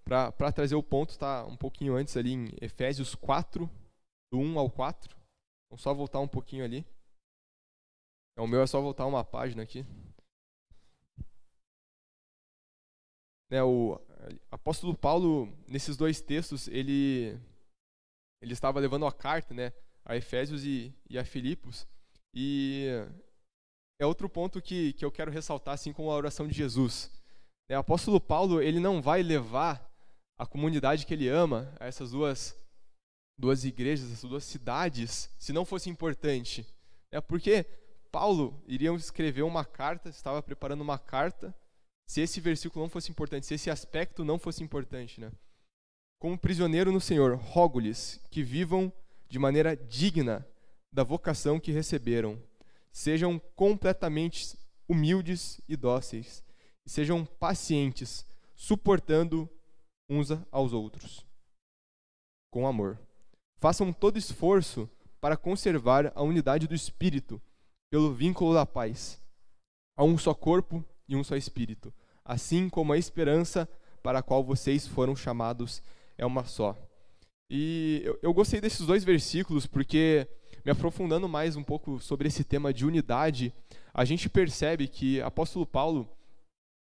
para 0.04 0.52
trazer 0.52 0.74
o 0.74 0.82
ponto, 0.82 1.10
está 1.10 1.46
um 1.46 1.56
pouquinho 1.56 1.94
antes 1.94 2.16
ali 2.16 2.32
em 2.32 2.48
Efésios 2.60 3.14
4, 3.14 3.70
do 4.32 4.38
1 4.38 4.58
ao 4.58 4.68
4. 4.68 5.16
Vamos 5.70 5.82
só 5.82 5.94
voltar 5.94 6.18
um 6.18 6.28
pouquinho 6.28 6.64
ali. 6.64 6.84
É, 8.36 8.42
o 8.42 8.48
meu 8.48 8.60
é 8.62 8.66
só 8.66 8.80
voltar 8.80 9.06
uma 9.06 9.24
página 9.24 9.62
aqui. 9.62 9.86
É, 13.48 13.62
o 13.62 14.00
apóstolo 14.50 14.94
Paulo, 14.94 15.52
nesses 15.66 15.96
dois 15.96 16.20
textos, 16.20 16.68
ele, 16.68 17.38
ele 18.42 18.52
estava 18.52 18.80
levando 18.80 19.06
a 19.06 19.12
carta, 19.12 19.54
né? 19.54 19.72
a 20.06 20.16
Efésios 20.16 20.64
e, 20.64 20.94
e 21.10 21.18
a 21.18 21.24
Filipos. 21.24 21.86
E 22.32 22.86
é 23.98 24.06
outro 24.06 24.28
ponto 24.28 24.62
que, 24.62 24.92
que 24.92 25.04
eu 25.04 25.10
quero 25.10 25.30
ressaltar, 25.30 25.74
assim 25.74 25.92
como 25.92 26.10
a 26.10 26.14
oração 26.14 26.46
de 26.46 26.54
Jesus. 26.54 27.10
É, 27.68 27.76
o 27.76 27.80
apóstolo 27.80 28.20
Paulo 28.20 28.62
ele 28.62 28.78
não 28.78 29.02
vai 29.02 29.22
levar 29.22 29.84
a 30.38 30.46
comunidade 30.46 31.04
que 31.04 31.12
ele 31.12 31.28
ama 31.28 31.72
a 31.80 31.86
essas 31.86 32.12
duas, 32.12 32.56
duas 33.36 33.64
igrejas, 33.64 34.12
essas 34.12 34.30
duas 34.30 34.44
cidades, 34.44 35.28
se 35.38 35.52
não 35.52 35.64
fosse 35.64 35.90
importante. 35.90 36.64
É 37.10 37.20
porque 37.20 37.64
Paulo 38.12 38.62
iria 38.66 38.92
escrever 38.94 39.42
uma 39.42 39.64
carta, 39.64 40.08
estava 40.08 40.40
preparando 40.40 40.82
uma 40.82 40.98
carta, 40.98 41.54
se 42.06 42.20
esse 42.20 42.40
versículo 42.40 42.84
não 42.84 42.90
fosse 42.90 43.10
importante, 43.10 43.46
se 43.46 43.54
esse 43.54 43.70
aspecto 43.70 44.24
não 44.24 44.38
fosse 44.38 44.62
importante. 44.62 45.20
Né? 45.20 45.30
Como 46.18 46.38
prisioneiro 46.38 46.92
no 46.92 47.00
Senhor, 47.00 47.36
rogo-lhes 47.36 48.20
que 48.30 48.42
vivam 48.42 48.92
de 49.28 49.38
maneira 49.38 49.76
digna 49.76 50.46
da 50.92 51.02
vocação 51.02 51.58
que 51.58 51.72
receberam. 51.72 52.40
Sejam 52.92 53.38
completamente 53.54 54.56
humildes 54.88 55.60
e 55.68 55.76
dóceis, 55.76 56.42
sejam 56.86 57.26
pacientes, 57.26 58.24
suportando 58.54 59.50
uns 60.08 60.28
aos 60.50 60.72
outros, 60.72 61.26
com 62.50 62.66
amor. 62.66 62.98
Façam 63.58 63.92
todo 63.92 64.16
esforço 64.16 64.88
para 65.20 65.36
conservar 65.36 66.12
a 66.14 66.22
unidade 66.22 66.66
do 66.66 66.74
espírito, 66.74 67.42
pelo 67.90 68.14
vínculo 68.14 68.54
da 68.54 68.64
paz. 68.64 69.20
Há 69.96 70.04
um 70.04 70.16
só 70.16 70.32
corpo 70.32 70.84
e 71.08 71.16
um 71.16 71.24
só 71.24 71.36
espírito, 71.36 71.92
assim 72.24 72.68
como 72.68 72.92
a 72.92 72.98
esperança 72.98 73.68
para 74.02 74.20
a 74.20 74.22
qual 74.22 74.42
vocês 74.42 74.86
foram 74.86 75.14
chamados 75.14 75.82
é 76.16 76.24
uma 76.24 76.44
só. 76.44 76.76
E 77.50 78.02
eu, 78.04 78.18
eu 78.22 78.34
gostei 78.34 78.60
desses 78.60 78.86
dois 78.86 79.04
versículos 79.04 79.66
porque, 79.66 80.28
me 80.64 80.72
aprofundando 80.72 81.28
mais 81.28 81.56
um 81.56 81.62
pouco 81.62 82.00
sobre 82.00 82.28
esse 82.28 82.42
tema 82.42 82.72
de 82.72 82.84
unidade, 82.84 83.52
a 83.94 84.04
gente 84.04 84.28
percebe 84.28 84.88
que 84.88 85.20
apóstolo 85.20 85.66
Paulo 85.66 86.08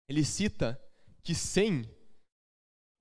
ele 0.09 0.25
cita 0.25 0.81
que 1.23 1.35
sem 1.35 1.89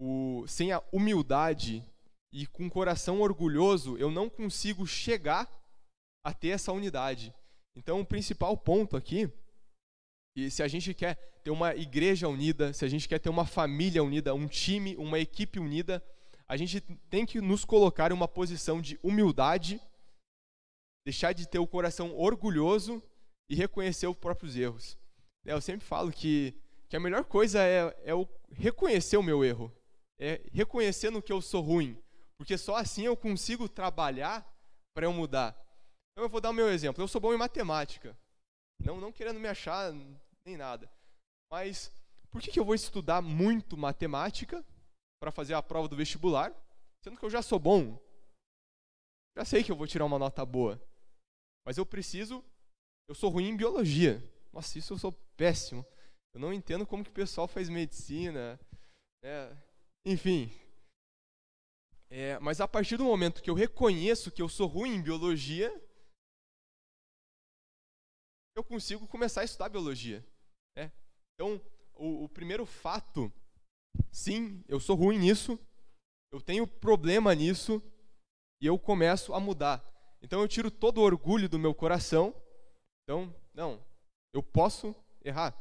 o 0.01 0.45
sem 0.47 0.71
a 0.71 0.81
humildade 0.91 1.83
e 2.31 2.45
com 2.45 2.67
o 2.67 2.71
coração 2.71 3.21
orgulhoso 3.21 3.97
eu 3.97 4.09
não 4.09 4.29
consigo 4.29 4.85
chegar 4.85 5.49
a 6.23 6.33
ter 6.33 6.49
essa 6.49 6.71
unidade. 6.71 7.33
Então, 7.75 8.01
o 8.01 8.05
principal 8.05 8.57
ponto 8.57 8.97
aqui, 8.97 9.29
e 10.45 10.51
se 10.51 10.63
a 10.63 10.67
gente 10.67 10.93
quer 10.93 11.15
ter 11.43 11.51
uma 11.51 11.75
igreja 11.75 12.27
unida, 12.27 12.73
se 12.73 12.85
a 12.85 12.87
gente 12.87 13.07
quer 13.07 13.19
ter 13.19 13.29
uma 13.29 13.45
família 13.45 14.03
unida, 14.03 14.33
um 14.33 14.47
time, 14.47 14.95
uma 14.97 15.19
equipe 15.19 15.59
unida, 15.59 16.03
a 16.47 16.57
gente 16.57 16.81
tem 17.09 17.25
que 17.25 17.39
nos 17.39 17.63
colocar 17.63 18.11
em 18.11 18.13
uma 18.13 18.27
posição 18.27 18.81
de 18.81 18.99
humildade, 19.03 19.81
deixar 21.05 21.33
de 21.33 21.47
ter 21.47 21.59
o 21.59 21.67
coração 21.67 22.15
orgulhoso 22.17 23.01
e 23.49 23.55
reconhecer 23.55 24.07
os 24.07 24.17
próprios 24.17 24.55
erros. 24.55 24.97
É, 25.45 25.53
eu 25.53 25.61
sempre 25.61 25.85
falo 25.85 26.11
que, 26.11 26.53
que 26.87 26.95
a 26.95 26.99
melhor 26.99 27.23
coisa 27.23 27.61
é, 27.61 27.95
é 28.03 28.13
o 28.13 28.27
reconhecer 28.51 29.17
o 29.17 29.23
meu 29.23 29.43
erro, 29.43 29.71
é 30.19 30.41
reconhecer 30.51 31.09
no 31.09 31.21
que 31.21 31.31
eu 31.31 31.41
sou 31.41 31.61
ruim, 31.61 31.97
porque 32.37 32.57
só 32.57 32.75
assim 32.75 33.03
eu 33.03 33.15
consigo 33.15 33.69
trabalhar 33.69 34.47
para 34.93 35.05
eu 35.05 35.13
mudar. 35.13 35.55
Então 36.11 36.25
eu 36.25 36.29
vou 36.29 36.41
dar 36.41 36.49
o 36.49 36.53
meu 36.53 36.69
exemplo. 36.69 37.01
Eu 37.01 37.07
sou 37.07 37.21
bom 37.21 37.33
em 37.33 37.37
matemática, 37.37 38.17
não, 38.83 38.99
não 38.99 39.11
querendo 39.11 39.39
me 39.39 39.47
achar 39.47 39.93
nem 40.49 40.57
nada, 40.57 40.91
mas 41.51 41.91
por 42.31 42.41
que, 42.41 42.51
que 42.51 42.59
eu 42.59 42.65
vou 42.65 42.73
estudar 42.73 43.21
muito 43.21 43.77
matemática 43.77 44.65
para 45.19 45.31
fazer 45.31 45.53
a 45.53 45.61
prova 45.61 45.87
do 45.87 45.95
vestibular, 45.95 46.51
sendo 47.03 47.17
que 47.17 47.25
eu 47.25 47.29
já 47.29 47.41
sou 47.41 47.59
bom. 47.59 47.99
Já 49.37 49.45
sei 49.45 49.63
que 49.63 49.71
eu 49.71 49.75
vou 49.75 49.85
tirar 49.85 50.05
uma 50.05 50.17
nota 50.17 50.45
boa. 50.45 50.81
Mas 51.65 51.77
eu 51.77 51.85
preciso. 51.85 52.43
Eu 53.07 53.13
sou 53.13 53.29
ruim 53.29 53.49
em 53.49 53.57
biologia. 53.57 54.23
Nossa, 54.51 54.79
isso 54.79 54.93
eu 54.93 54.97
sou 54.97 55.11
péssimo. 55.35 55.85
Eu 56.33 56.39
não 56.39 56.53
entendo 56.53 56.85
como 56.85 57.03
que 57.03 57.09
o 57.09 57.13
pessoal 57.13 57.47
faz 57.47 57.69
medicina. 57.69 58.59
É, 59.23 59.55
enfim. 60.05 60.51
É, 62.09 62.39
mas 62.39 62.59
a 62.59 62.67
partir 62.67 62.97
do 62.97 63.03
momento 63.03 63.41
que 63.41 63.49
eu 63.49 63.55
reconheço 63.55 64.31
que 64.31 64.41
eu 64.41 64.49
sou 64.49 64.67
ruim 64.67 64.95
em 64.95 65.01
biologia, 65.01 65.69
eu 68.55 68.63
consigo 68.63 69.07
começar 69.07 69.41
a 69.41 69.45
estudar 69.45 69.69
biologia. 69.69 70.25
Né? 70.75 70.91
Então, 71.33 71.61
o, 71.95 72.25
o 72.25 72.29
primeiro 72.29 72.65
fato, 72.65 73.31
sim, 74.11 74.63
eu 74.67 74.79
sou 74.79 74.95
ruim 74.95 75.17
nisso, 75.17 75.59
eu 76.31 76.41
tenho 76.41 76.67
problema 76.67 77.33
nisso, 77.33 77.81
e 78.61 78.65
eu 78.65 78.77
começo 78.77 79.33
a 79.33 79.39
mudar. 79.39 79.83
Então 80.21 80.41
eu 80.41 80.47
tiro 80.47 80.69
todo 80.69 80.99
o 80.99 81.03
orgulho 81.03 81.47
do 81.47 81.57
meu 81.57 81.73
coração. 81.73 82.35
Então, 83.03 83.33
não, 83.53 83.83
eu 84.33 84.43
posso 84.43 84.95
errar, 85.23 85.57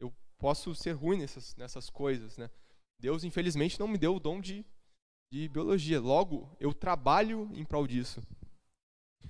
eu 0.00 0.12
posso 0.38 0.74
ser 0.74 0.92
ruim 0.92 1.18
nessas, 1.18 1.54
nessas 1.56 1.88
coisas, 1.88 2.36
né? 2.36 2.50
Deus, 2.98 3.24
infelizmente, 3.24 3.80
não 3.80 3.88
me 3.88 3.98
deu 3.98 4.14
o 4.14 4.20
dom 4.20 4.40
de, 4.40 4.64
de 5.32 5.48
biologia. 5.48 6.00
Logo, 6.00 6.54
eu 6.60 6.72
trabalho 6.72 7.50
em 7.52 7.64
prol 7.64 7.86
disso. 7.86 8.22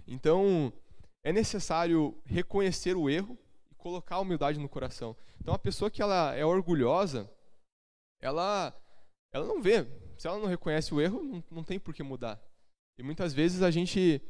Então, 0.07 0.73
é 1.25 1.33
necessário 1.33 2.21
reconhecer 2.25 2.97
o 2.97 3.09
erro 3.09 3.39
colocar 3.83 4.17
a 4.17 4.21
humildade 4.21 4.61
no 4.61 4.69
coração. 4.69 5.17
Então, 5.41 5.53
a 5.53 5.59
pessoa 5.59 5.91
que 5.91 6.01
ela 6.01 6.33
é 6.37 6.45
orgulhosa, 6.45 7.29
ela, 8.21 8.73
ela 9.33 9.45
não 9.45 9.61
vê. 9.61 9.85
Se 10.17 10.29
ela 10.29 10.39
não 10.39 10.47
reconhece 10.47 10.95
o 10.95 11.01
erro, 11.01 11.21
não, 11.21 11.45
não 11.51 11.65
tem 11.65 11.81
por 11.81 11.93
que 11.93 12.03
mudar. 12.03 12.41
E 12.97 13.03
muitas 13.03 13.35
vezes 13.35 13.61
a 13.61 13.71
gente, 13.73 14.23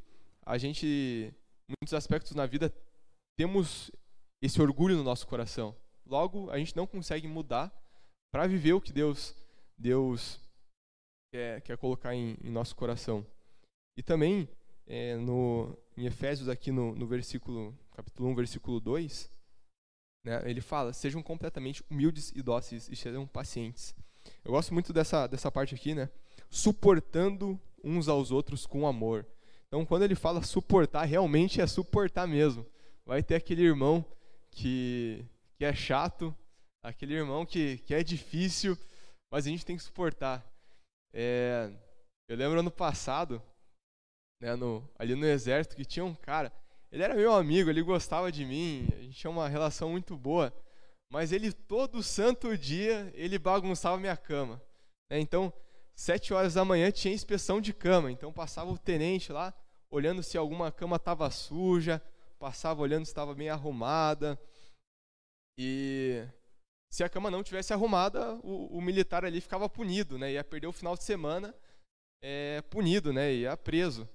a 0.46 0.56
gente, 0.56 1.34
muitos 1.68 1.92
aspectos 1.92 2.34
na 2.34 2.46
vida, 2.46 2.74
temos 3.36 3.90
esse 4.40 4.60
orgulho 4.62 4.96
no 4.96 5.04
nosso 5.04 5.26
coração. 5.26 5.76
Logo, 6.06 6.50
a 6.50 6.58
gente 6.58 6.74
não 6.74 6.86
consegue 6.86 7.28
mudar 7.28 7.70
para 8.32 8.46
viver 8.46 8.72
o 8.72 8.80
que 8.80 8.92
Deus, 8.92 9.36
Deus 9.76 10.40
quer, 11.30 11.60
quer 11.60 11.76
colocar 11.76 12.14
em, 12.14 12.38
em 12.42 12.50
nosso 12.50 12.74
coração. 12.74 13.26
E 13.98 14.02
também, 14.02 14.48
é, 14.86 15.16
no, 15.16 15.76
em 15.94 16.06
Efésios, 16.06 16.48
aqui 16.48 16.72
no, 16.72 16.94
no 16.94 17.06
versículo, 17.06 17.78
capítulo 17.90 18.30
1, 18.30 18.34
versículo 18.34 18.80
2, 18.80 19.30
né, 20.24 20.42
ele 20.44 20.60
fala, 20.60 20.92
sejam 20.92 21.22
completamente 21.22 21.82
humildes 21.90 22.32
e 22.34 22.42
dóceis 22.42 22.88
e 22.88 22.96
sejam 22.96 23.26
pacientes. 23.26 23.94
Eu 24.44 24.52
gosto 24.52 24.72
muito 24.72 24.92
dessa, 24.92 25.26
dessa 25.26 25.50
parte 25.50 25.74
aqui, 25.74 25.94
né? 25.94 26.08
Suportando 26.48 27.60
uns 27.82 28.08
aos 28.08 28.30
outros 28.30 28.66
com 28.66 28.86
amor. 28.86 29.26
Então, 29.66 29.84
quando 29.84 30.02
ele 30.02 30.14
fala 30.14 30.42
suportar, 30.42 31.04
realmente 31.04 31.60
é 31.60 31.66
suportar 31.66 32.26
mesmo. 32.26 32.66
Vai 33.04 33.22
ter 33.22 33.34
aquele 33.36 33.62
irmão 33.62 34.04
que, 34.50 35.24
que 35.56 35.64
é 35.64 35.74
chato, 35.74 36.34
aquele 36.82 37.14
irmão 37.14 37.46
que, 37.46 37.78
que 37.78 37.94
é 37.94 38.04
difícil, 38.04 38.76
mas 39.30 39.46
a 39.46 39.48
gente 39.48 39.64
tem 39.64 39.76
que 39.76 39.82
suportar. 39.82 40.46
É, 41.12 41.70
eu 42.28 42.36
lembro 42.36 42.60
ano 42.60 42.70
passado, 42.70 43.42
né, 44.40 44.54
no, 44.54 44.88
ali 44.98 45.14
no 45.14 45.26
exército, 45.26 45.74
que 45.74 45.84
tinha 45.84 46.04
um 46.04 46.14
cara, 46.14 46.52
ele 46.92 47.02
era 47.02 47.14
meu 47.14 47.32
amigo, 47.32 47.70
ele 47.70 47.82
gostava 47.82 48.30
de 48.30 48.44
mim, 48.44 48.86
a 48.92 48.96
gente 49.00 49.18
tinha 49.18 49.30
uma 49.30 49.48
relação 49.48 49.90
muito 49.90 50.14
boa, 50.14 50.52
mas 51.10 51.32
ele 51.32 51.50
todo 51.50 52.02
santo 52.02 52.56
dia, 52.56 53.10
ele 53.14 53.38
bagunçava 53.38 53.96
minha 53.96 54.16
cama. 54.16 54.62
Né, 55.10 55.18
então, 55.18 55.50
sete 55.94 56.34
horas 56.34 56.52
da 56.52 56.66
manhã 56.66 56.90
tinha 56.90 57.14
inspeção 57.14 57.62
de 57.62 57.72
cama, 57.72 58.12
então 58.12 58.30
passava 58.30 58.70
o 58.70 58.76
tenente 58.76 59.32
lá, 59.32 59.54
olhando 59.90 60.22
se 60.22 60.36
alguma 60.36 60.70
cama 60.70 60.96
estava 60.96 61.30
suja, 61.30 62.02
passava 62.38 62.82
olhando 62.82 63.06
se 63.06 63.10
estava 63.10 63.34
bem 63.34 63.48
arrumada. 63.48 64.38
E 65.58 66.26
se 66.90 67.02
a 67.02 67.08
cama 67.08 67.30
não 67.30 67.42
tivesse 67.42 67.72
arrumada, 67.72 68.34
o, 68.42 68.76
o, 68.76 68.82
militar 68.82 69.24
ali 69.24 69.40
ficava 69.40 69.68
punido, 69.68 70.18
né? 70.18 70.32
Ia 70.32 70.44
perder 70.44 70.66
o 70.66 70.72
final 70.72 70.94
de 70.94 71.04
semana 71.04 71.54
é, 72.22 72.60
punido, 72.62 73.12
né? 73.12 73.32
Ia 73.32 73.56
preso. 73.56 74.08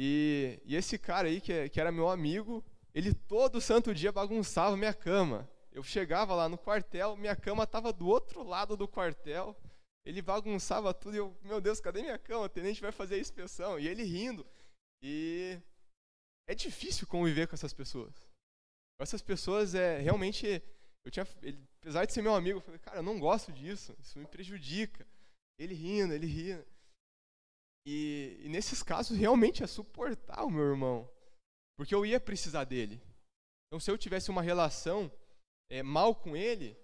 E, 0.00 0.62
e 0.64 0.76
esse 0.76 0.96
cara 0.96 1.26
aí, 1.26 1.40
que, 1.40 1.68
que 1.70 1.80
era 1.80 1.90
meu 1.90 2.08
amigo, 2.08 2.64
ele 2.94 3.12
todo 3.12 3.60
santo 3.60 3.92
dia 3.92 4.12
bagunçava 4.12 4.76
minha 4.76 4.94
cama. 4.94 5.50
Eu 5.72 5.82
chegava 5.82 6.36
lá 6.36 6.48
no 6.48 6.56
quartel, 6.56 7.16
minha 7.16 7.34
cama 7.34 7.64
estava 7.64 7.92
do 7.92 8.06
outro 8.06 8.44
lado 8.44 8.76
do 8.76 8.86
quartel, 8.86 9.60
ele 10.04 10.22
bagunçava 10.22 10.94
tudo 10.94 11.16
e 11.16 11.18
eu, 11.18 11.36
meu 11.42 11.60
Deus, 11.60 11.80
cadê 11.80 12.00
minha 12.00 12.16
cama? 12.16 12.44
O 12.44 12.48
tenente 12.48 12.80
vai 12.80 12.92
fazer 12.92 13.16
a 13.16 13.18
inspeção. 13.18 13.76
E 13.76 13.88
ele 13.88 14.04
rindo. 14.04 14.46
E 15.02 15.58
é 16.46 16.54
difícil 16.54 17.04
conviver 17.04 17.48
com 17.48 17.56
essas 17.56 17.72
pessoas. 17.72 18.14
Com 18.96 19.02
essas 19.02 19.20
pessoas 19.20 19.74
é 19.74 19.98
realmente 19.98 20.62
eu 21.04 21.10
tinha 21.10 21.26
ele, 21.42 21.58
apesar 21.80 22.04
de 22.04 22.12
ser 22.12 22.22
meu 22.22 22.36
amigo, 22.36 22.58
eu 22.58 22.62
falei, 22.62 22.78
cara, 22.78 22.98
eu 22.98 23.02
não 23.02 23.18
gosto 23.18 23.50
disso, 23.50 23.96
isso 23.98 24.16
me 24.16 24.26
prejudica. 24.26 25.04
Ele 25.58 25.74
rindo, 25.74 26.14
ele 26.14 26.26
rindo. 26.26 26.64
E, 27.90 28.36
e 28.42 28.48
nesses 28.50 28.82
casos 28.82 29.16
realmente 29.16 29.62
é 29.62 29.66
suportar 29.66 30.44
o 30.44 30.50
meu 30.50 30.62
irmão, 30.62 31.10
porque 31.74 31.94
eu 31.94 32.04
ia 32.04 32.20
precisar 32.20 32.64
dele. 32.64 33.00
Então 33.66 33.80
se 33.80 33.90
eu 33.90 33.96
tivesse 33.96 34.30
uma 34.30 34.42
relação 34.42 35.10
é, 35.70 35.82
mal 35.82 36.14
com 36.14 36.36
ele, 36.36 36.76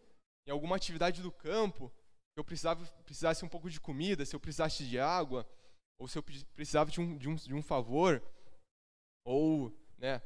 em 0.49 0.51
alguma 0.51 0.77
atividade 0.77 1.21
do 1.21 1.31
campo, 1.31 1.93
se 2.33 2.41
eu 2.41 2.45
precisava, 2.45 2.83
precisasse 3.05 3.45
um 3.45 3.51
pouco 3.51 3.69
de 3.69 3.79
comida, 3.79 4.25
se 4.25 4.35
eu 4.35 4.41
precisasse 4.41 4.89
de 4.89 4.99
água, 4.99 5.47
ou 6.01 6.09
se 6.09 6.17
eu 6.17 6.23
precisava 6.23 6.91
de 6.91 7.03
um, 7.03 7.19
de 7.19 7.29
um, 7.29 7.35
de 7.35 7.53
um 7.53 7.63
favor, 7.63 8.23
ou, 9.27 9.71
né, 9.99 10.23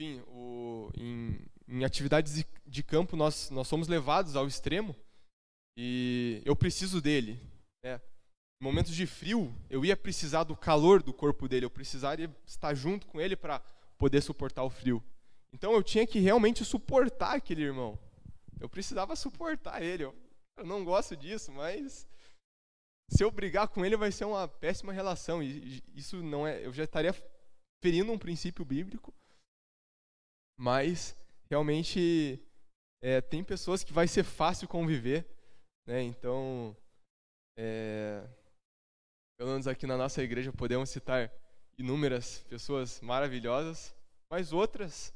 enfim, 0.00 0.22
o, 0.28 0.90
em, 0.96 1.46
em 1.68 1.84
atividades 1.84 2.36
de, 2.36 2.46
de, 2.64 2.82
campo 2.82 3.16
nós, 3.16 3.50
nós 3.50 3.68
somos 3.68 3.86
levados 3.86 4.34
ao 4.34 4.46
extremo 4.46 4.96
e 5.76 6.40
eu 6.46 6.56
preciso 6.56 7.02
dele. 7.02 7.38
Né? 7.84 8.00
Momentos 8.60 8.94
de 8.94 9.06
frio, 9.06 9.54
eu 9.68 9.84
ia 9.84 9.96
precisar 9.96 10.44
do 10.44 10.56
calor 10.56 11.02
do 11.02 11.12
corpo 11.12 11.46
dele, 11.46 11.66
eu 11.66 11.70
precisaria 11.70 12.34
estar 12.46 12.72
junto 12.74 13.06
com 13.06 13.20
ele 13.20 13.36
para 13.36 13.60
poder 13.98 14.22
suportar 14.22 14.62
o 14.62 14.70
frio. 14.70 15.02
Então 15.52 15.72
eu 15.72 15.82
tinha 15.82 16.06
que 16.06 16.18
realmente 16.18 16.64
suportar 16.64 17.34
aquele 17.34 17.62
irmão. 17.62 17.98
Eu 18.58 18.68
precisava 18.68 19.14
suportar 19.14 19.82
ele. 19.82 20.04
Eu, 20.04 20.14
eu 20.56 20.64
não 20.64 20.84
gosto 20.84 21.14
disso, 21.14 21.52
mas 21.52 22.06
se 23.10 23.22
eu 23.22 23.30
brigar 23.30 23.68
com 23.68 23.84
ele 23.84 23.96
vai 23.96 24.10
ser 24.10 24.24
uma 24.24 24.48
péssima 24.48 24.92
relação 24.92 25.42
e 25.42 25.82
isso 25.94 26.22
não 26.22 26.46
é, 26.46 26.64
eu 26.64 26.72
já 26.72 26.84
estaria 26.84 27.14
ferindo 27.82 28.10
um 28.10 28.18
princípio 28.18 28.64
bíblico, 28.64 29.14
mas 30.58 31.14
realmente 31.50 32.42
é, 33.02 33.20
tem 33.20 33.44
pessoas 33.44 33.84
que 33.84 33.92
vai 33.92 34.08
ser 34.08 34.24
fácil 34.24 34.66
conviver, 34.66 35.26
né? 35.86 36.02
Então, 36.02 36.76
é, 37.56 38.26
pelo 39.36 39.50
menos 39.50 39.66
aqui 39.66 39.86
na 39.86 39.96
nossa 39.96 40.22
igreja 40.22 40.52
podemos 40.52 40.90
citar 40.90 41.30
inúmeras 41.78 42.44
pessoas 42.48 43.00
maravilhosas, 43.00 43.94
mas 44.30 44.52
outras, 44.52 45.12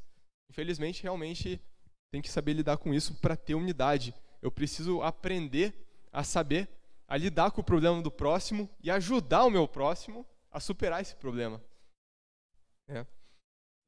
infelizmente, 0.51 1.03
realmente 1.03 1.61
tem 2.11 2.21
que 2.21 2.31
saber 2.31 2.53
lidar 2.53 2.77
com 2.77 2.93
isso 2.93 3.15
para 3.15 3.37
ter 3.37 3.55
unidade. 3.55 4.15
Eu 4.43 4.51
preciso 4.51 5.03
aprender 5.03 5.75
a 6.13 6.23
saber 6.23 6.69
a 7.09 7.17
lidar 7.17 7.51
com 7.51 7.61
o 7.61 7.65
problema 7.65 8.01
do 8.01 8.11
próximo 8.11 8.69
e 8.83 8.91
ajudar 8.91 9.45
o 9.45 9.51
meu 9.51 9.67
próximo 9.67 10.25
a 10.51 10.61
superar 10.61 11.01
esse 11.01 11.17
problema. 11.17 11.61
É. 12.89 13.07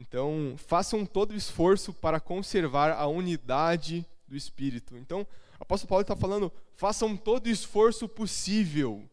Então, 0.01 0.55
façam 0.57 1.07
todo 1.07 1.31
o 1.31 1.37
esforço 1.37 1.93
para 1.93 2.19
conservar 2.19 2.91
a 2.91 3.07
unidade 3.07 4.05
do 4.27 4.37
Espírito. 4.37 4.97
Então, 4.97 5.21
o 5.21 5.63
apóstolo 5.63 5.89
Paulo 5.89 6.03
está 6.03 6.17
falando: 6.17 6.53
façam 6.75 7.17
todo 7.17 7.47
o 7.47 7.51
esforço 7.51 8.09
possível. 8.09 9.09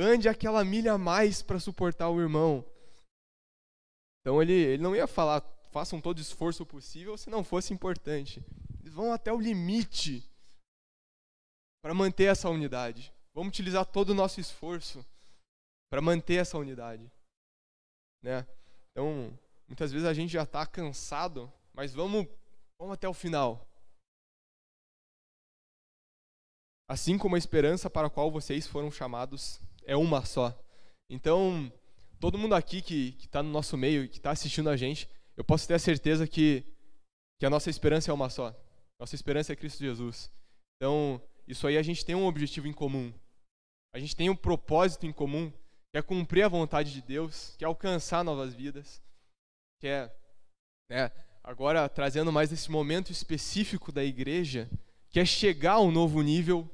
Ande 0.00 0.28
aquela 0.28 0.64
milha 0.64 0.92
a 0.92 0.98
mais 0.98 1.42
para 1.42 1.58
suportar 1.58 2.08
o 2.08 2.20
irmão. 2.20 2.64
Então, 4.20 4.40
ele, 4.40 4.52
ele 4.52 4.80
não 4.80 4.94
ia 4.94 5.08
falar: 5.08 5.40
façam 5.72 6.00
todo 6.00 6.20
esforço 6.20 6.64
possível 6.64 7.18
se 7.18 7.28
não 7.28 7.42
fosse 7.42 7.74
importante. 7.74 8.40
Eles 8.80 8.94
vão 8.94 9.12
até 9.12 9.32
o 9.32 9.40
limite 9.40 10.24
para 11.82 11.92
manter 11.92 12.30
essa 12.30 12.48
unidade. 12.48 13.12
Vamos 13.34 13.48
utilizar 13.48 13.84
todo 13.86 14.10
o 14.10 14.14
nosso 14.14 14.38
esforço 14.38 15.04
para 15.90 16.00
manter 16.00 16.34
essa 16.34 16.56
unidade. 16.56 17.10
Né? 18.22 18.46
Então, 18.92 19.36
muitas 19.66 19.90
vezes 19.90 20.06
a 20.06 20.14
gente 20.14 20.30
já 20.30 20.44
está 20.44 20.64
cansado, 20.64 21.52
mas 21.72 21.92
vamos, 21.92 22.24
vamos 22.78 22.94
até 22.94 23.08
o 23.08 23.14
final. 23.14 23.66
Assim 26.88 27.18
como 27.18 27.34
a 27.34 27.38
esperança 27.38 27.90
para 27.90 28.06
a 28.06 28.10
qual 28.10 28.30
vocês 28.30 28.64
foram 28.64 28.92
chamados 28.92 29.60
é 29.88 29.96
uma 29.96 30.24
só. 30.24 30.56
Então, 31.10 31.72
todo 32.20 32.38
mundo 32.38 32.54
aqui 32.54 32.80
que 32.80 33.16
está 33.18 33.42
no 33.42 33.50
nosso 33.50 33.76
meio 33.76 34.08
que 34.08 34.18
está 34.18 34.30
assistindo 34.30 34.70
a 34.70 34.76
gente, 34.76 35.08
eu 35.36 35.42
posso 35.42 35.66
ter 35.66 35.74
a 35.74 35.78
certeza 35.80 36.28
que, 36.28 36.62
que 37.40 37.46
a 37.46 37.50
nossa 37.50 37.68
esperança 37.68 38.12
é 38.12 38.14
uma 38.14 38.30
só. 38.30 38.54
Nossa 39.00 39.16
esperança 39.16 39.52
é 39.52 39.56
Cristo 39.56 39.80
Jesus. 39.80 40.30
Então, 40.76 41.20
isso 41.46 41.66
aí 41.66 41.76
a 41.76 41.82
gente 41.82 42.04
tem 42.04 42.14
um 42.14 42.26
objetivo 42.26 42.68
em 42.68 42.72
comum. 42.72 43.12
A 43.92 43.98
gente 43.98 44.14
tem 44.14 44.30
um 44.30 44.36
propósito 44.36 45.06
em 45.06 45.12
comum 45.12 45.52
quer 45.92 46.02
cumprir 46.02 46.44
a 46.44 46.48
vontade 46.48 46.92
de 46.92 47.02
Deus, 47.02 47.54
quer 47.56 47.64
alcançar 47.64 48.22
novas 48.22 48.54
vidas, 48.54 49.02
quer, 49.80 50.14
né, 50.90 51.10
agora 51.42 51.88
trazendo 51.88 52.32
mais 52.32 52.52
esse 52.52 52.70
momento 52.70 53.10
específico 53.10 53.90
da 53.90 54.04
igreja, 54.04 54.70
quer 55.10 55.26
chegar 55.26 55.74
a 55.74 55.80
um 55.80 55.90
novo 55.90 56.20
nível, 56.22 56.68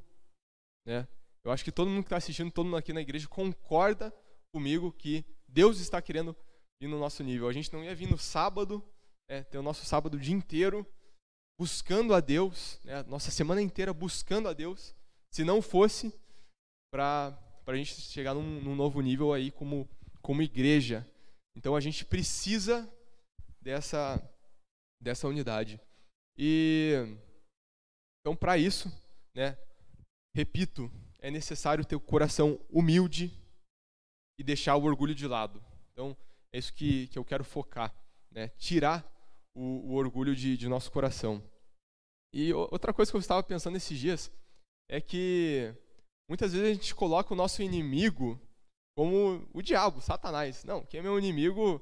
né, 0.86 1.06
Eu 1.44 1.52
acho 1.52 1.62
que 1.62 1.72
todo 1.72 1.90
mundo 1.90 2.02
que 2.02 2.06
está 2.06 2.16
assistindo, 2.16 2.50
todo 2.50 2.64
mundo 2.64 2.78
aqui 2.78 2.92
na 2.92 3.02
igreja 3.02 3.28
concorda 3.28 4.14
comigo 4.52 4.90
que 4.92 5.24
Deus 5.46 5.78
está 5.78 6.00
querendo 6.00 6.34
vir 6.80 6.88
no 6.88 6.98
nosso 6.98 7.22
nível. 7.22 7.48
A 7.48 7.52
gente 7.52 7.72
não 7.72 7.84
ia 7.84 7.94
vir 7.94 8.10
no 8.10 8.16
sábado, 8.16 8.82
é, 9.28 9.42
ter 9.42 9.58
o 9.58 9.62
nosso 9.62 9.84
sábado 9.84 10.14
o 10.14 10.20
dia 10.20 10.34
inteiro 10.34 10.86
buscando 11.58 12.14
a 12.14 12.20
Deus, 12.20 12.80
né, 12.84 13.02
nossa 13.04 13.30
semana 13.30 13.62
inteira 13.62 13.92
buscando 13.92 14.48
a 14.48 14.52
Deus, 14.52 14.94
se 15.30 15.44
não 15.44 15.62
fosse 15.62 16.12
para 16.92 17.38
a 17.66 17.76
gente 17.76 17.94
chegar 18.00 18.34
num, 18.34 18.60
num, 18.60 18.74
novo 18.74 19.00
nível 19.00 19.32
aí 19.32 19.50
como, 19.50 19.88
como 20.20 20.42
igreja. 20.42 21.06
Então 21.56 21.76
a 21.76 21.80
gente 21.80 22.04
precisa 22.04 22.90
dessa, 23.60 24.20
dessa 25.00 25.28
unidade. 25.28 25.80
E 26.36 26.94
então 28.20 28.34
para 28.34 28.58
isso, 28.58 28.90
né, 29.34 29.56
repito, 30.34 30.90
é 31.24 31.30
necessário 31.30 31.86
ter 31.86 31.96
o 31.96 32.00
coração 32.00 32.60
humilde 32.68 33.32
e 34.38 34.44
deixar 34.44 34.76
o 34.76 34.84
orgulho 34.84 35.14
de 35.14 35.26
lado. 35.26 35.64
Então 35.90 36.14
é 36.52 36.58
isso 36.58 36.70
que, 36.74 37.06
que 37.06 37.18
eu 37.18 37.24
quero 37.24 37.42
focar, 37.42 37.94
né, 38.30 38.48
tirar 38.58 39.02
o, 39.54 39.62
o 39.62 39.94
orgulho 39.94 40.36
de, 40.36 40.54
de 40.54 40.68
nosso 40.68 40.92
coração. 40.92 41.42
E 42.30 42.52
outra 42.52 42.92
coisa 42.92 43.10
que 43.10 43.16
eu 43.16 43.20
estava 43.20 43.42
pensando 43.42 43.78
esses 43.78 43.98
dias 43.98 44.30
é 44.86 45.00
que 45.00 45.74
muitas 46.28 46.52
vezes 46.52 46.68
a 46.68 46.74
gente 46.74 46.94
coloca 46.94 47.32
o 47.32 47.36
nosso 47.36 47.62
inimigo 47.62 48.38
como 48.94 49.48
o 49.54 49.62
diabo, 49.62 50.02
Satanás. 50.02 50.62
Não, 50.62 50.84
quem 50.84 51.00
é 51.00 51.02
meu 51.02 51.18
inimigo 51.18 51.80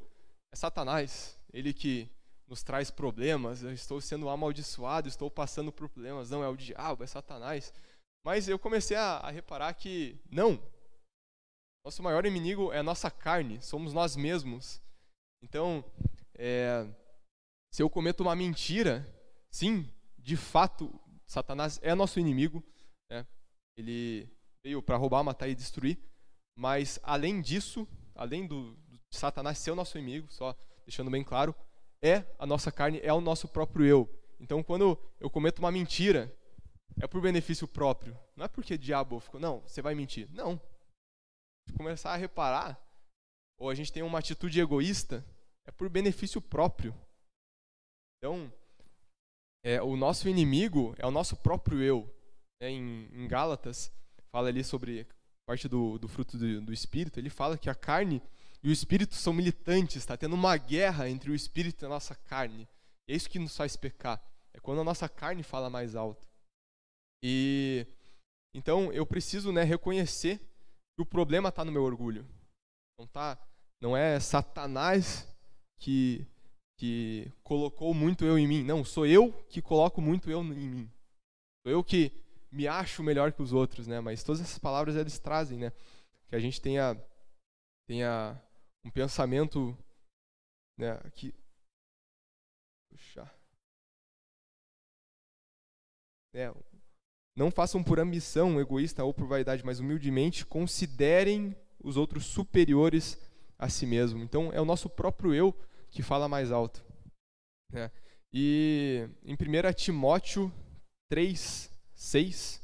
é 0.52 0.56
Satanás. 0.56 1.36
Ele 1.52 1.74
que 1.74 2.08
nos 2.46 2.62
traz 2.62 2.92
problemas, 2.92 3.64
eu 3.64 3.72
estou 3.72 4.00
sendo 4.00 4.28
amaldiçoado, 4.28 5.08
estou 5.08 5.28
passando 5.28 5.72
por 5.72 5.88
problemas. 5.88 6.30
Não, 6.30 6.44
é 6.44 6.48
o 6.48 6.56
diabo, 6.56 7.02
é 7.02 7.08
Satanás. 7.08 7.72
Mas 8.24 8.48
eu 8.48 8.58
comecei 8.58 8.96
a, 8.96 9.18
a 9.18 9.30
reparar 9.30 9.74
que 9.74 10.20
não. 10.30 10.62
Nosso 11.84 12.02
maior 12.02 12.24
inimigo 12.24 12.72
é 12.72 12.78
a 12.78 12.82
nossa 12.82 13.10
carne, 13.10 13.60
somos 13.60 13.92
nós 13.92 14.14
mesmos. 14.14 14.80
Então, 15.42 15.84
é, 16.34 16.86
se 17.72 17.82
eu 17.82 17.90
cometo 17.90 18.20
uma 18.20 18.36
mentira, 18.36 19.04
sim, 19.50 19.92
de 20.16 20.36
fato, 20.36 20.92
Satanás 21.26 21.80
é 21.82 21.94
nosso 21.94 22.20
inimigo. 22.20 22.62
Né? 23.10 23.26
Ele 23.76 24.30
veio 24.64 24.80
para 24.80 24.96
roubar, 24.96 25.24
matar 25.24 25.48
e 25.48 25.54
destruir. 25.54 25.98
Mas, 26.56 27.00
além 27.02 27.40
disso, 27.40 27.88
além 28.14 28.46
do, 28.46 28.74
do 28.74 29.00
Satanás 29.10 29.58
ser 29.58 29.72
o 29.72 29.76
nosso 29.76 29.98
inimigo, 29.98 30.30
só 30.30 30.56
deixando 30.84 31.10
bem 31.10 31.24
claro, 31.24 31.54
é 32.02 32.24
a 32.38 32.46
nossa 32.46 32.70
carne, 32.70 33.00
é 33.02 33.12
o 33.12 33.20
nosso 33.20 33.48
próprio 33.48 33.84
eu. 33.84 34.08
Então, 34.38 34.62
quando 34.62 34.98
eu 35.18 35.30
cometo 35.30 35.58
uma 35.60 35.72
mentira, 35.72 36.32
é 37.00 37.06
por 37.06 37.20
benefício 37.20 37.66
próprio. 37.66 38.18
Não 38.36 38.44
é 38.44 38.48
porque 38.48 38.76
diabo 38.76 39.20
ficou, 39.20 39.40
não, 39.40 39.60
você 39.60 39.80
vai 39.80 39.94
mentir. 39.94 40.28
Não. 40.32 40.60
Se 41.66 41.72
começar 41.74 42.12
a 42.12 42.16
reparar, 42.16 42.80
ou 43.58 43.70
a 43.70 43.74
gente 43.74 43.92
tem 43.92 44.02
uma 44.02 44.18
atitude 44.18 44.60
egoísta, 44.60 45.24
é 45.64 45.70
por 45.70 45.88
benefício 45.88 46.40
próprio. 46.40 46.94
Então, 48.18 48.52
é, 49.64 49.80
o 49.80 49.96
nosso 49.96 50.28
inimigo 50.28 50.94
é 50.98 51.06
o 51.06 51.10
nosso 51.10 51.36
próprio 51.36 51.80
eu. 51.82 52.12
É, 52.60 52.68
em, 52.68 53.08
em, 53.12 53.28
Gálatas, 53.28 53.92
fala 54.30 54.48
ali 54.48 54.62
sobre 54.62 55.06
parte 55.46 55.68
do, 55.68 55.98
do 55.98 56.08
fruto 56.08 56.38
do, 56.38 56.60
do, 56.60 56.72
Espírito, 56.72 57.18
ele 57.18 57.30
fala 57.30 57.58
que 57.58 57.68
a 57.68 57.74
carne 57.74 58.22
e 58.62 58.68
o 58.68 58.72
Espírito 58.72 59.16
são 59.16 59.32
militantes, 59.32 59.96
está 59.96 60.16
tendo 60.16 60.34
uma 60.34 60.56
guerra 60.56 61.08
entre 61.08 61.30
o 61.30 61.34
Espírito 61.34 61.84
e 61.84 61.86
a 61.86 61.88
nossa 61.88 62.14
carne. 62.14 62.68
E 63.08 63.12
é 63.12 63.16
isso 63.16 63.28
que 63.28 63.38
nos 63.38 63.56
faz 63.56 63.76
pecar. 63.76 64.22
É 64.54 64.60
quando 64.60 64.80
a 64.80 64.84
nossa 64.84 65.08
carne 65.08 65.42
fala 65.42 65.68
mais 65.68 65.96
alto. 65.96 66.31
E 67.22 67.86
então 68.54 68.92
eu 68.92 69.06
preciso 69.06 69.52
né, 69.52 69.62
reconhecer 69.62 70.38
que 70.38 71.02
o 71.02 71.06
problema 71.06 71.48
está 71.48 71.64
no 71.64 71.72
meu 71.72 71.82
orgulho. 71.82 72.26
Não, 72.98 73.06
tá, 73.06 73.38
não 73.80 73.96
é 73.96 74.18
Satanás 74.20 75.28
que 75.78 76.26
que 76.78 77.30
colocou 77.44 77.94
muito 77.94 78.24
eu 78.24 78.36
em 78.36 78.46
mim. 78.46 78.64
Não, 78.64 78.84
sou 78.84 79.06
eu 79.06 79.32
que 79.48 79.62
coloco 79.62 80.00
muito 80.00 80.30
eu 80.30 80.40
em 80.40 80.68
mim. 80.68 80.90
Sou 81.64 81.72
eu 81.72 81.84
que 81.84 82.10
me 82.50 82.66
acho 82.66 83.04
melhor 83.04 83.32
que 83.32 83.40
os 83.40 83.52
outros, 83.52 83.86
né? 83.86 84.00
Mas 84.00 84.24
todas 84.24 84.40
essas 84.40 84.58
palavras 84.58 84.96
eles 84.96 85.18
trazem, 85.18 85.58
né? 85.58 85.70
Que 86.28 86.34
a 86.34 86.40
gente 86.40 86.60
tenha 86.60 87.00
tenha 87.86 88.40
um 88.84 88.90
pensamento, 88.90 89.76
né? 90.76 90.98
Que 91.14 91.32
puxa, 92.90 93.30
é, 96.34 96.52
não 97.34 97.50
façam 97.50 97.82
por 97.82 97.98
ambição 97.98 98.60
egoísta 98.60 99.04
ou 99.04 99.14
por 99.14 99.26
vaidade, 99.26 99.64
mas 99.64 99.80
humildemente 99.80 100.44
considerem 100.44 101.56
os 101.82 101.96
outros 101.96 102.26
superiores 102.26 103.18
a 103.58 103.68
si 103.68 103.86
mesmo. 103.86 104.22
Então 104.22 104.52
é 104.52 104.60
o 104.60 104.64
nosso 104.64 104.88
próprio 104.88 105.34
eu 105.34 105.56
que 105.90 106.02
fala 106.02 106.28
mais 106.28 106.52
alto. 106.52 106.84
Né? 107.70 107.90
E 108.32 109.08
em 109.24 109.34
1 109.34 109.72
Timóteo 109.74 110.52
3, 111.08 111.70
6. 111.94 112.60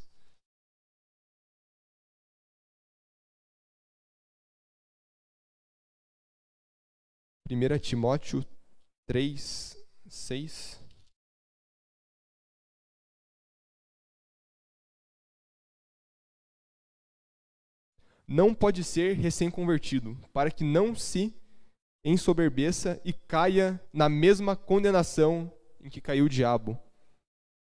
Primeira 7.44 7.78
Timóteo 7.78 8.44
3, 9.06 9.76
6. 10.06 10.87
Não 18.28 18.54
pode 18.54 18.84
ser 18.84 19.16
recém-convertido, 19.16 20.14
para 20.34 20.50
que 20.50 20.62
não 20.62 20.94
se 20.94 21.34
ensoberbeça 22.04 23.00
e 23.04 23.12
caia 23.12 23.80
na 23.92 24.08
mesma 24.08 24.54
condenação 24.54 25.50
em 25.80 25.88
que 25.88 26.00
caiu 26.00 26.26
o 26.26 26.28
diabo. 26.28 26.78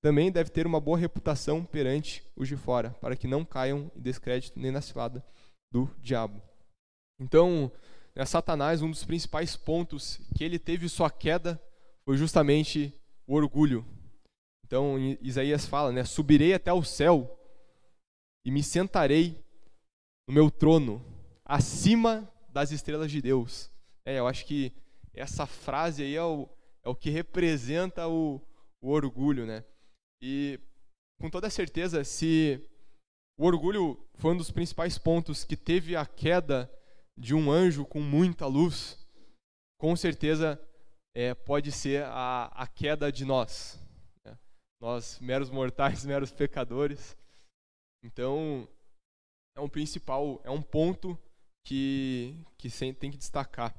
Também 0.01 0.31
deve 0.31 0.51
ter 0.51 0.67
uma 0.67 0.81
boa 0.81 0.97
reputação 0.97 1.65
perante 1.65 2.25
os 2.37 2.47
de 2.47 2.57
fora, 2.57 2.91
para 3.01 3.17
que 3.17 3.27
não 3.27 3.45
caiam 3.45 3.91
em 3.97 4.01
descrédito 4.01 4.59
nem 4.59 4.71
na 4.71 4.81
cilada 4.81 5.25
do 5.73 5.91
diabo. 6.01 6.41
Então, 7.21 7.71
né, 8.15 8.25
Satanás, 8.25 8.83
um 8.83 8.91
dos 8.91 9.05
principais 9.05 9.57
pontos 9.57 10.21
que 10.37 10.45
ele 10.45 10.59
teve 10.59 10.89
sua 10.89 11.11
queda 11.11 11.61
foi 12.05 12.17
justamente 12.17 12.93
o 13.27 13.35
orgulho. 13.35 13.85
Então, 14.67 14.97
Isaías 15.21 15.67
fala, 15.67 15.93
né, 15.93 16.05
subirei 16.05 16.55
até 16.55 16.73
o 16.73 16.83
céu 16.83 17.39
e 18.45 18.51
me 18.51 18.63
sentarei 18.63 19.43
no 20.33 20.35
meu 20.35 20.51
trono, 20.51 21.05
acima 21.45 22.27
das 22.49 22.71
estrelas 22.71 23.11
de 23.11 23.21
Deus. 23.21 23.71
É, 24.03 24.19
eu 24.19 24.27
acho 24.27 24.47
que 24.47 24.73
essa 25.13 25.47
frase 25.47 26.03
aí 26.03 26.17
é 26.17 26.23
o, 26.23 26.49
é 26.83 26.89
o 26.89 26.95
que 26.95 27.11
representa 27.11 28.09
o, 28.09 28.41
o 28.81 28.91
orgulho, 28.91 29.45
né? 29.45 29.63
E 30.23 30.59
com 31.21 31.29
toda 31.29 31.51
certeza, 31.51 32.03
se 32.03 32.67
o 33.39 33.45
orgulho 33.45 34.03
foi 34.15 34.33
um 34.33 34.37
dos 34.37 34.51
principais 34.51 34.97
pontos 34.97 35.45
que 35.45 35.55
teve 35.55 35.95
a 35.95 36.07
queda 36.07 36.73
de 37.15 37.35
um 37.35 37.51
anjo 37.51 37.85
com 37.85 38.01
muita 38.01 38.47
luz, 38.47 39.07
com 39.79 39.95
certeza 39.95 40.59
é, 41.15 41.35
pode 41.35 41.71
ser 41.71 42.05
a, 42.05 42.47
a 42.55 42.67
queda 42.67 43.13
de 43.13 43.27
nós. 43.27 43.79
Né? 44.25 44.39
Nós, 44.81 45.21
meros 45.21 45.51
mortais, 45.51 46.07
meros 46.07 46.33
pecadores. 46.33 47.19
Então, 48.03 48.67
é 49.57 49.61
um 49.61 49.69
principal, 49.69 50.41
é 50.45 50.51
um 50.51 50.63
ponto 50.63 51.19
que, 51.67 52.35
que 52.59 52.71
tem 52.95 53.11
que 53.11 53.19
destacar. 53.19 53.75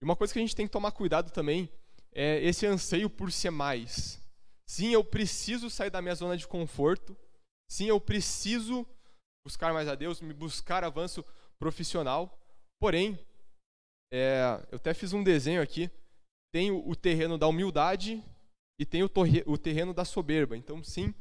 E 0.00 0.04
uma 0.04 0.16
coisa 0.16 0.32
que 0.32 0.38
a 0.38 0.42
gente 0.42 0.56
tem 0.56 0.66
que 0.66 0.72
tomar 0.72 0.92
cuidado 0.92 1.30
também 1.30 1.70
é 2.12 2.42
esse 2.42 2.66
anseio 2.66 3.10
por 3.10 3.30
ser 3.30 3.50
mais. 3.50 4.20
Sim, 4.68 4.90
eu 4.90 5.04
preciso 5.04 5.70
sair 5.70 5.90
da 5.90 6.02
minha 6.02 6.14
zona 6.14 6.36
de 6.36 6.46
conforto. 6.46 7.16
Sim, 7.70 7.86
eu 7.86 8.00
preciso 8.00 8.86
buscar 9.46 9.72
mais 9.72 9.88
a 9.88 9.94
Deus, 9.94 10.20
me 10.20 10.34
buscar 10.34 10.82
avanço 10.82 11.24
profissional. 11.58 12.38
Porém, 12.80 13.18
é, 14.12 14.66
eu 14.70 14.76
até 14.76 14.92
fiz 14.92 15.12
um 15.12 15.22
desenho 15.22 15.62
aqui. 15.62 15.90
Tem 16.52 16.70
o, 16.70 16.94
terreno 16.96 17.36
da 17.36 17.46
humildade 17.46 18.22
e 18.80 18.86
tem 18.86 19.02
o, 19.02 19.08
torre, 19.08 19.42
o 19.46 19.58
terreno 19.58 19.92
da 19.92 20.04
soberba. 20.04 20.56
Então, 20.56 20.82
sim, 20.82 21.14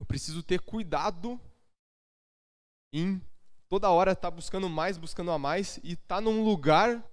eu 0.00 0.06
preciso 0.06 0.42
ter 0.42 0.60
cuidado 0.60 1.40
em 2.92 3.20
toda 3.68 3.90
hora 3.90 4.12
estar 4.12 4.30
tá 4.30 4.34
buscando 4.34 4.68
mais, 4.68 4.96
buscando 4.96 5.30
a 5.30 5.38
mais 5.38 5.78
e 5.82 5.92
estar 5.92 6.16
tá 6.16 6.20
num 6.20 6.44
lugar 6.44 7.04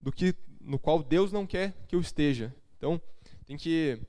do 0.00 0.12
que 0.12 0.34
no 0.60 0.78
qual 0.78 1.02
Deus 1.02 1.32
não 1.32 1.46
quer 1.46 1.72
que 1.86 1.94
eu 1.94 2.00
esteja. 2.00 2.54
Então, 2.76 3.00
tem 3.44 3.56
que 3.56 4.00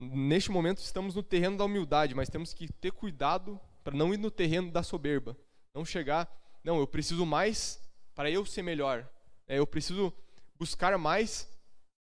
neste 0.00 0.50
momento 0.50 0.78
estamos 0.78 1.14
no 1.14 1.22
terreno 1.22 1.56
da 1.56 1.64
humildade, 1.64 2.14
mas 2.14 2.28
temos 2.28 2.52
que 2.52 2.72
ter 2.72 2.90
cuidado 2.92 3.60
para 3.84 3.96
não 3.96 4.12
ir 4.12 4.16
no 4.16 4.30
terreno 4.30 4.70
da 4.70 4.82
soberba, 4.82 5.36
não 5.74 5.84
chegar, 5.84 6.30
não, 6.64 6.78
eu 6.78 6.86
preciso 6.86 7.24
mais 7.26 7.80
para 8.14 8.30
eu 8.30 8.44
ser 8.44 8.62
melhor. 8.62 9.08
É, 9.46 9.58
eu 9.58 9.66
preciso 9.66 10.12
buscar 10.56 10.96
mais 10.96 11.48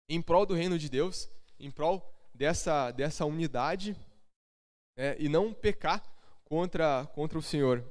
em 0.09 0.21
prol 0.21 0.45
do 0.45 0.53
reino 0.53 0.77
de 0.77 0.89
Deus, 0.89 1.29
em 1.59 1.71
prol 1.71 2.13
dessa 2.33 2.91
dessa 2.91 3.25
unidade, 3.25 3.95
é, 4.97 5.15
e 5.19 5.29
não 5.29 5.53
pecar 5.53 6.03
contra, 6.53 7.07
contra 7.07 7.39
o 7.39 7.41
Senhor. 7.41 7.83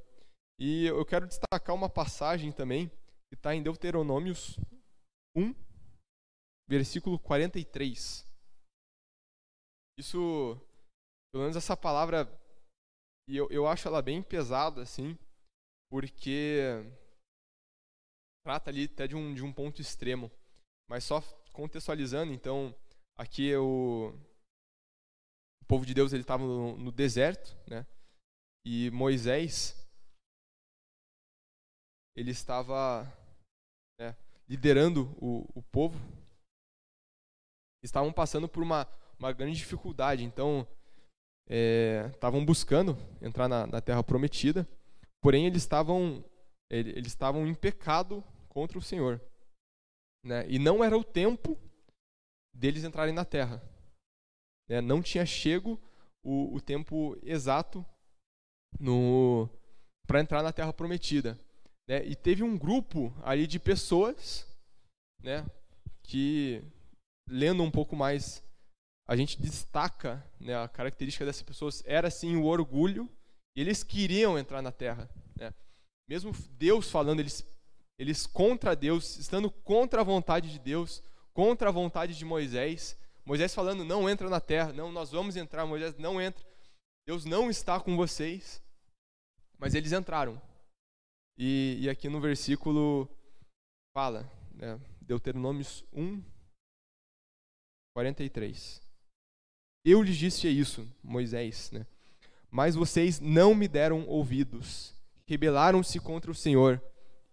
E 0.57 0.87
eu 0.87 1.05
quero 1.05 1.27
destacar 1.27 1.75
uma 1.75 1.91
passagem 1.91 2.53
também, 2.53 2.89
que 3.29 3.35
está 3.35 3.53
em 3.57 3.61
Deuteronômios 3.61 4.57
1, 5.37 5.53
versículo 6.69 7.19
43. 7.19 8.25
Isso, 9.99 10.57
pelo 11.33 11.43
menos 11.43 11.57
essa 11.57 11.77
palavra, 11.77 12.29
e 13.29 13.37
eu, 13.37 13.51
eu 13.51 13.67
acho 13.67 13.89
ela 13.89 14.01
bem 14.01 14.23
pesada, 14.23 14.83
assim, 14.83 15.19
porque 15.91 16.63
trata 18.47 18.71
ali 18.71 18.85
até 18.85 19.09
de 19.09 19.17
um, 19.17 19.35
de 19.35 19.43
um 19.43 19.53
ponto 19.53 19.81
extremo. 19.81 20.31
Mas 20.89 21.03
só 21.03 21.21
contextualizando, 21.53 22.33
então, 22.33 22.73
aqui 23.19 23.53
o, 23.57 24.15
o 25.61 25.65
povo 25.67 25.85
de 25.85 25.95
Deus 25.95 26.13
ele 26.13 26.23
estava 26.23 26.45
no, 26.45 26.77
no 26.77 26.93
deserto, 26.93 27.59
né? 27.69 27.85
E 28.65 28.91
Moisés 28.91 29.77
ele 32.17 32.31
estava 32.31 33.05
né, 33.99 34.17
liderando 34.49 35.17
o, 35.21 35.49
o 35.55 35.63
povo. 35.63 35.99
Estavam 37.83 38.13
passando 38.13 38.49
por 38.49 38.63
uma, 38.63 38.87
uma 39.19 39.33
grande 39.33 39.57
dificuldade. 39.57 40.23
Então, 40.23 40.67
estavam 42.13 42.41
é, 42.41 42.45
buscando 42.45 42.97
entrar 43.21 43.49
na, 43.49 43.67
na, 43.67 43.81
Terra 43.81 44.03
Prometida, 44.03 44.69
porém 45.21 45.47
eles 45.47 45.63
estavam 45.63 46.25
eles 46.71 47.09
estavam 47.09 47.47
em 47.47 47.55
pecado 47.55 48.25
contra 48.49 48.79
o 48.79 48.83
Senhor, 48.83 49.21
né? 50.25 50.49
E 50.49 50.59
não 50.59 50.83
era 50.83 50.97
o 50.97 51.05
tempo 51.05 51.59
deles 52.55 52.83
entrarem 52.83 53.13
na 53.13 53.27
Terra. 53.27 53.63
Né? 54.67 54.81
Não 54.81 55.03
tinha 55.03 55.27
chego 55.27 55.79
o, 56.25 56.55
o 56.55 56.61
tempo 56.63 57.19
exato 57.23 57.85
no 58.79 59.49
para 60.07 60.21
entrar 60.21 60.43
na 60.43 60.53
Terra 60.53 60.73
Prometida. 60.73 61.39
Né? 61.89 62.05
E 62.07 62.15
teve 62.15 62.43
um 62.43 62.57
grupo 62.57 63.15
ali 63.23 63.47
de 63.47 63.59
pessoas, 63.59 64.47
né? 65.23 65.47
Que 66.03 66.63
lendo 67.29 67.63
um 67.63 67.71
pouco 67.71 67.97
mais 67.97 68.43
a 69.07 69.17
gente 69.17 69.41
destaca 69.41 70.25
né, 70.41 70.57
a 70.57 70.69
característica 70.69 71.25
dessas 71.25 71.43
pessoas 71.43 71.83
era 71.87 72.11
sim 72.11 72.37
o 72.37 72.45
orgulho 72.45 73.09
eles 73.55 73.83
queriam 73.83 74.39
entrar 74.39 74.63
na 74.63 74.73
terra 74.73 75.09
né? 75.37 75.53
mesmo 76.09 76.33
Deus 76.53 76.91
falando 76.91 77.21
eles 77.21 77.45
eles 77.99 78.27
contra 78.27 78.75
Deus 78.75 79.19
estando 79.19 79.51
contra 79.51 80.01
a 80.01 80.05
vontade 80.05 80.51
de 80.51 80.59
Deus 80.59 81.03
contra 81.33 81.69
a 81.69 81.73
vontade 81.73 82.17
de 82.17 82.25
Moisés 82.25 82.97
Moisés 83.25 83.55
falando 83.55 83.85
não 83.85 84.09
entra 84.09 84.29
na 84.29 84.41
terra 84.41 84.73
não 84.73 84.91
nós 84.91 85.11
vamos 85.11 85.37
entrar 85.37 85.67
Moisés 85.67 85.97
não 85.99 86.21
entra 86.21 86.45
Deus 87.07 87.25
não 87.25 87.51
está 87.51 87.81
com 87.81 87.97
vocês 87.97 88.62
mas 89.63 89.75
eles 89.75 89.93
entraram 89.93 90.43
e, 91.39 91.79
e 91.81 91.89
aqui 91.89 92.09
no 92.09 92.21
versículo 92.21 93.09
fala 93.97 94.31
né, 94.55 94.79
Deuteronômios 95.01 95.85
1 95.95 96.23
43 97.95 98.83
eu 99.85 100.01
lhes 100.01 100.17
disse 100.17 100.49
isso, 100.49 100.89
Moisés, 101.03 101.73
né? 101.73 101.85
Mas 102.49 102.77
vocês 102.77 103.19
não 103.19 103.53
me 103.53 103.67
deram 103.67 104.07
ouvidos. 104.07 104.95
Rebelaram-se 105.27 105.99
contra 105.99 106.31
o 106.31 106.35
Senhor 106.35 106.81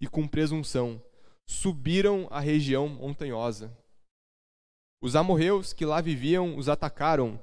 e 0.02 0.08
com 0.08 0.28
presunção 0.28 1.02
subiram 1.48 2.28
a 2.32 2.40
região 2.40 2.88
montanhosa. 2.88 3.76
Os 5.02 5.16
amorreus 5.16 5.74
que 5.74 5.86
lá 5.86 6.02
viviam 6.02 6.58
os 6.58 6.68
atacaram, 6.68 7.40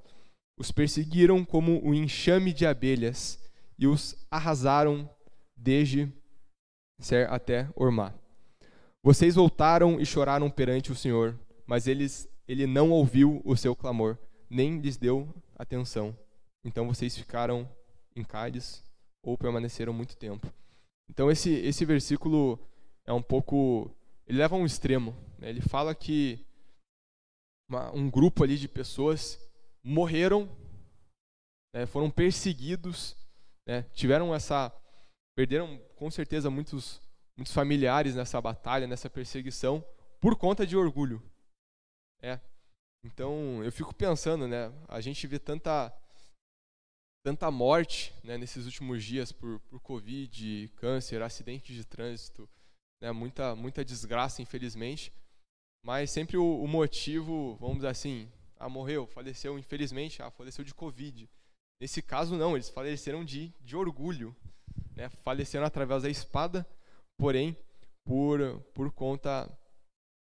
os 0.59 0.73
perseguiram 0.73 1.45
como 1.45 1.79
o 1.85 1.91
um 1.91 1.95
enxame 1.95 2.53
de 2.53 2.67
abelhas 2.67 3.39
e 3.79 3.87
os 3.87 4.17
arrasaram 4.31 5.09
desde 5.57 6.13
Ser 6.99 7.29
até 7.31 7.69
Ormá. 7.75 8.15
Vocês 9.03 9.35
voltaram 9.35 10.01
e 10.01 10.07
choraram 10.07 10.51
perante 10.51 10.91
o 10.91 10.95
Senhor, 10.95 11.39
mas 11.67 11.87
eles, 11.87 12.29
ele 12.49 12.67
não 12.67 12.91
ouviu 12.91 13.43
o 13.45 13.55
seu 13.57 13.77
clamor 13.77 14.19
nem 14.49 14.79
lhes 14.79 14.97
deu 14.97 15.29
atenção. 15.57 16.17
Então 16.65 16.87
vocês 16.87 17.17
ficaram 17.17 17.69
em 18.15 18.25
Cádiz 18.25 18.83
ou 19.23 19.37
permaneceram 19.37 19.93
muito 19.93 20.17
tempo. 20.17 20.53
Então 21.09 21.31
esse 21.31 21.51
esse 21.51 21.85
versículo 21.85 22.59
é 23.05 23.13
um 23.13 23.23
pouco 23.23 23.91
ele 24.27 24.39
leva 24.39 24.57
a 24.57 24.59
um 24.59 24.67
extremo. 24.67 25.15
Né? 25.39 25.51
Ele 25.51 25.61
fala 25.61 25.95
que 25.95 26.45
uma, 27.69 27.93
um 27.93 28.11
grupo 28.11 28.43
ali 28.43 28.57
de 28.57 28.69
pessoas 28.69 29.39
morreram, 29.83 30.49
né? 31.75 31.87
foram 31.87 32.11
perseguidos, 32.11 33.17
né? 33.67 33.83
tiveram 33.93 34.35
essa 34.35 34.73
perderam 35.35 35.79
com 35.97 36.11
certeza 36.11 36.49
muitos 36.49 37.01
muitos 37.37 37.53
familiares 37.53 38.15
nessa 38.15 38.41
batalha, 38.41 38.87
nessa 38.87 39.11
perseguição 39.11 39.85
por 40.21 40.37
conta 40.37 40.67
de 40.67 40.77
orgulho. 40.77 41.23
É, 42.23 42.41
então, 43.05 43.63
eu 43.63 43.71
fico 43.71 43.95
pensando, 43.95 44.49
né? 44.49 44.73
A 44.89 45.01
gente 45.01 45.27
vê 45.27 45.39
tanta 45.39 45.93
tanta 47.23 47.51
morte 47.51 48.15
né, 48.23 48.39
nesses 48.39 48.67
últimos 48.67 49.03
dias 49.03 49.33
por, 49.33 49.59
por 49.61 49.81
Covid, 49.81 50.71
câncer, 50.77 51.21
acidente 51.23 51.75
de 51.75 51.85
trânsito, 51.85 52.49
né, 53.03 53.11
muita, 53.11 53.57
muita 53.57 53.85
desgraça, 53.85 54.41
infelizmente. 54.41 55.13
Mas 55.85 56.13
sempre 56.13 56.37
o, 56.37 56.63
o, 56.63 56.69
motivo, 56.69 57.57
vamos 57.57 57.79
dizer 57.79 57.89
assim, 57.89 58.31
ah, 58.57 58.69
morreu, 58.69 59.09
faleceu, 59.09 59.59
infelizmente, 59.59 60.23
ah, 60.23 60.31
faleceu 60.31 60.65
de 60.65 60.73
Covid. 60.73 61.29
Nesse 61.81 62.01
caso, 62.01 62.37
não, 62.37 62.55
eles 62.55 62.69
faleceram 62.69 63.25
de, 63.25 63.53
de 63.61 63.77
orgulho. 63.77 64.35
Né, 64.95 65.09
faleceram 65.23 65.67
através 65.67 66.03
da 66.03 66.11
espada, 66.11 66.67
porém, 67.19 67.57
por, 68.05 68.61
por 68.73 68.91
conta 68.91 69.47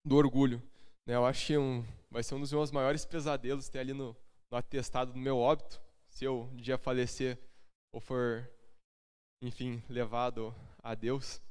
do 0.03 0.15
orgulho. 0.15 0.59
Né, 1.07 1.15
eu 1.15 1.25
acho 1.25 1.45
que 1.45 1.57
um, 1.57 1.85
vai 2.09 2.23
ser 2.23 2.33
um 2.33 2.39
dos 2.39 2.51
meus 2.51 2.71
maiores 2.71 3.05
pesadelos 3.05 3.69
ter 3.69 3.79
ali 3.79 3.93
no, 3.93 4.15
no 4.51 4.57
atestado 4.57 5.13
do 5.13 5.19
meu 5.19 5.37
óbito, 5.37 5.79
se 6.09 6.25
eu 6.25 6.43
um 6.43 6.55
dia 6.55 6.77
falecer 6.79 7.39
ou 7.93 8.01
for, 8.01 8.49
enfim, 9.43 9.83
levado 9.87 10.53
a 10.81 10.95
Deus. 10.95 11.41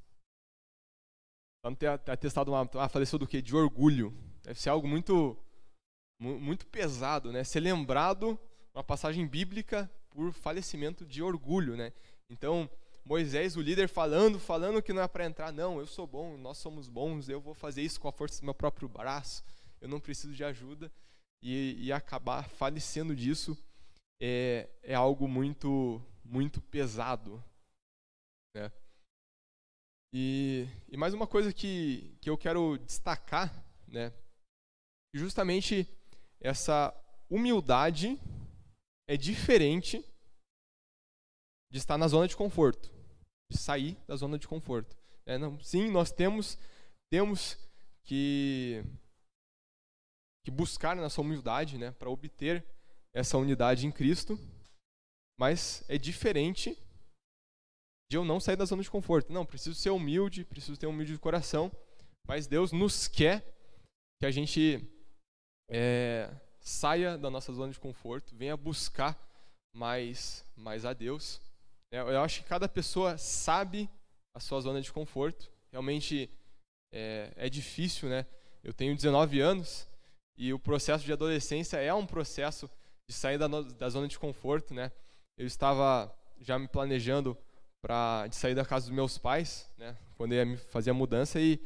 Vamos 1.64 1.78
ter 1.78 1.87
atestado 1.88 2.50
uma, 2.50 2.68
ah, 2.74 2.88
faleceu 2.88 3.18
do 3.18 3.28
quê? 3.28 3.40
De 3.40 3.54
orgulho. 3.54 4.12
Deve 4.42 4.61
ser 4.61 4.70
algo 4.70 4.87
muito, 4.87 5.38
muito 6.20 6.66
pesado, 6.66 7.33
né? 7.33 7.44
Ser 7.44 7.61
lembrado 7.61 8.38
uma 8.75 8.85
passagem 8.85 9.27
bíblica 9.27 9.91
por 10.11 10.33
falecimento 10.33 11.05
de 11.07 11.23
orgulho, 11.23 11.77
né? 11.77 11.93
Então, 12.31 12.69
Moisés, 13.05 13.57
o 13.57 13.61
líder, 13.61 13.89
falando, 13.89 14.41
falando 14.41 14.83
que 14.83 14.93
não 14.93 15.03
é 15.03 15.09
para 15.09 15.27
entrar, 15.27 15.53
não, 15.53 15.79
eu 15.79 15.87
sou 15.87 16.07
bom, 16.07 16.37
nós 16.39 16.59
somos 16.59 16.89
bons, 16.89 17.29
eu 17.29 17.41
vou 17.41 17.55
fazer 17.55 17.83
isso 17.83 18.01
com 18.01 18.09
a 18.09 18.13
força 18.13 18.41
do 18.41 18.45
meu 18.45 18.55
próprio 18.55 18.89
braço 18.89 19.45
eu 19.85 19.89
não 19.89 20.01
preciso 20.01 20.33
de 20.33 20.43
ajuda, 20.43 20.91
e, 21.43 21.77
e 21.79 21.93
acabar 21.93 22.49
falecendo 22.49 23.15
disso 23.15 23.55
é, 24.19 24.67
é 24.83 24.95
algo 24.95 25.29
muito, 25.29 26.03
muito 26.25 26.59
pesado. 26.59 27.45
Né? 28.57 28.73
E, 30.15 30.67
e 30.89 30.97
mais 30.97 31.13
uma 31.13 31.27
coisa 31.27 31.53
que, 31.53 32.17
que 32.23 32.31
eu 32.31 32.39
quero 32.39 32.79
destacar, 32.79 33.53
né? 33.87 34.11
justamente 35.15 35.87
essa 36.41 36.95
humildade 37.29 38.19
é 39.09 39.17
diferente 39.17 40.05
de 41.71 41.79
estar 41.79 41.99
na 41.99 42.09
zona 42.09 42.29
de 42.29 42.37
conforto, 42.37 42.90
de 43.51 43.59
sair 43.59 43.97
da 44.07 44.17
zona 44.17 44.38
de 44.38 44.47
conforto. 44.47 44.97
É, 45.27 45.38
não, 45.38 45.59
sim, 45.61 45.90
nós 45.90 46.12
temos, 46.12 46.59
temos 47.11 47.59
que 48.05 48.85
que 50.45 50.51
buscar 50.51 50.95
nessa 50.95 51.23
humildade, 51.23 51.79
né, 51.79 51.90
para 51.93 52.11
obter 52.11 52.64
essa 53.14 53.38
unidade 53.38 53.87
em 53.87 53.90
Cristo, 53.90 54.38
mas 55.40 55.83
é 55.88 55.97
diferente 55.97 56.77
de 58.11 58.19
eu 58.19 58.25
não 58.25 58.38
sair 58.38 58.57
da 58.57 58.67
zona 58.67 58.83
de 58.83 58.90
conforto. 58.90 59.33
Não, 59.33 59.47
preciso 59.47 59.75
ser 59.75 59.90
humilde, 59.90 60.45
preciso 60.45 60.79
ter 60.79 60.87
humilde 60.87 61.14
de 61.14 61.19
coração, 61.19 61.73
mas 62.29 62.47
Deus 62.47 62.73
nos 62.73 63.09
quer 63.09 63.43
que 64.21 64.27
a 64.27 64.31
gente 64.31 64.87
é, 65.71 66.31
saia 66.64 67.18
da 67.18 67.31
nossa 67.31 67.53
zona 67.53 67.70
de 67.70 67.79
conforto, 67.79 68.35
venha 68.35 68.57
buscar 68.57 69.16
mais, 69.72 70.44
mais 70.57 70.87
a 70.87 70.94
Deus. 70.94 71.40
É, 71.92 72.00
eu 72.00 72.22
acho 72.22 72.42
que 72.42 72.48
cada 72.48 72.66
pessoa 72.66 73.18
sabe 73.18 73.88
a 74.35 74.40
sua 74.40 74.61
zona 74.61 74.81
de 74.81 74.90
conforto. 74.90 75.50
Realmente 75.70 76.31
é, 76.90 77.31
é 77.37 77.48
difícil, 77.50 78.09
né? 78.09 78.27
Eu 78.62 78.72
tenho 78.72 78.96
19 78.96 79.40
anos 79.40 79.87
e 80.38 80.55
o 80.55 80.59
processo 80.59 81.05
de 81.05 81.12
adolescência 81.12 81.77
é 81.77 81.92
um 81.92 82.07
processo 82.07 82.68
de 83.07 83.14
sair 83.14 83.37
da, 83.37 83.46
da 83.46 83.88
zona 83.90 84.09
de 84.09 84.18
conforto, 84.18 84.72
né? 84.72 84.90
Eu 85.37 85.46
estava 85.46 86.12
já 86.40 86.59
me 86.59 86.66
planejando 86.66 87.37
para 87.83 88.27
sair 88.33 88.55
da 88.55 88.64
casa 88.64 88.87
dos 88.87 88.94
meus 88.94 89.18
pais, 89.18 89.70
né? 89.77 89.96
Quando 90.16 90.33
eu 90.33 90.46
ia 90.46 90.57
fazer 90.57 90.90
a 90.90 90.94
mudança 90.94 91.38
e 91.38 91.61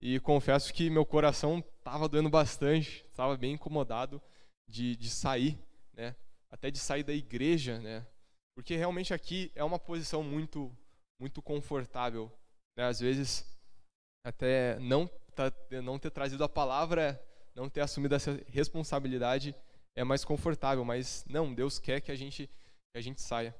e 0.00 0.20
confesso 0.20 0.72
que 0.72 0.88
meu 0.88 1.04
coração 1.04 1.62
estava 1.78 2.08
doendo 2.08 2.30
bastante, 2.30 3.04
estava 3.10 3.36
bem 3.36 3.54
incomodado 3.54 4.22
de, 4.68 4.94
de 4.96 5.10
sair, 5.10 5.58
né? 5.92 6.14
Até 6.50 6.70
de 6.70 6.78
sair 6.78 7.02
da 7.02 7.12
igreja, 7.12 7.78
né? 7.80 8.06
Porque 8.54 8.76
realmente 8.76 9.12
aqui 9.12 9.52
é 9.54 9.62
uma 9.62 9.78
posição 9.78 10.22
muito, 10.22 10.76
muito 11.20 11.42
confortável. 11.42 12.30
Né? 12.76 12.84
Às 12.84 13.00
vezes, 13.00 13.44
até 14.24 14.78
não, 14.78 15.08
tá, 15.34 15.52
não 15.82 15.98
ter 15.98 16.10
trazido 16.10 16.42
a 16.42 16.48
palavra, 16.48 17.20
não 17.54 17.68
ter 17.68 17.80
assumido 17.80 18.14
essa 18.14 18.40
responsabilidade 18.48 19.54
é 19.96 20.04
mais 20.04 20.24
confortável. 20.24 20.84
Mas 20.84 21.24
não, 21.28 21.52
Deus 21.54 21.78
quer 21.78 22.00
que 22.00 22.10
a 22.10 22.16
gente, 22.16 22.46
que 22.46 22.98
a 22.98 23.00
gente 23.00 23.20
saia. 23.20 23.54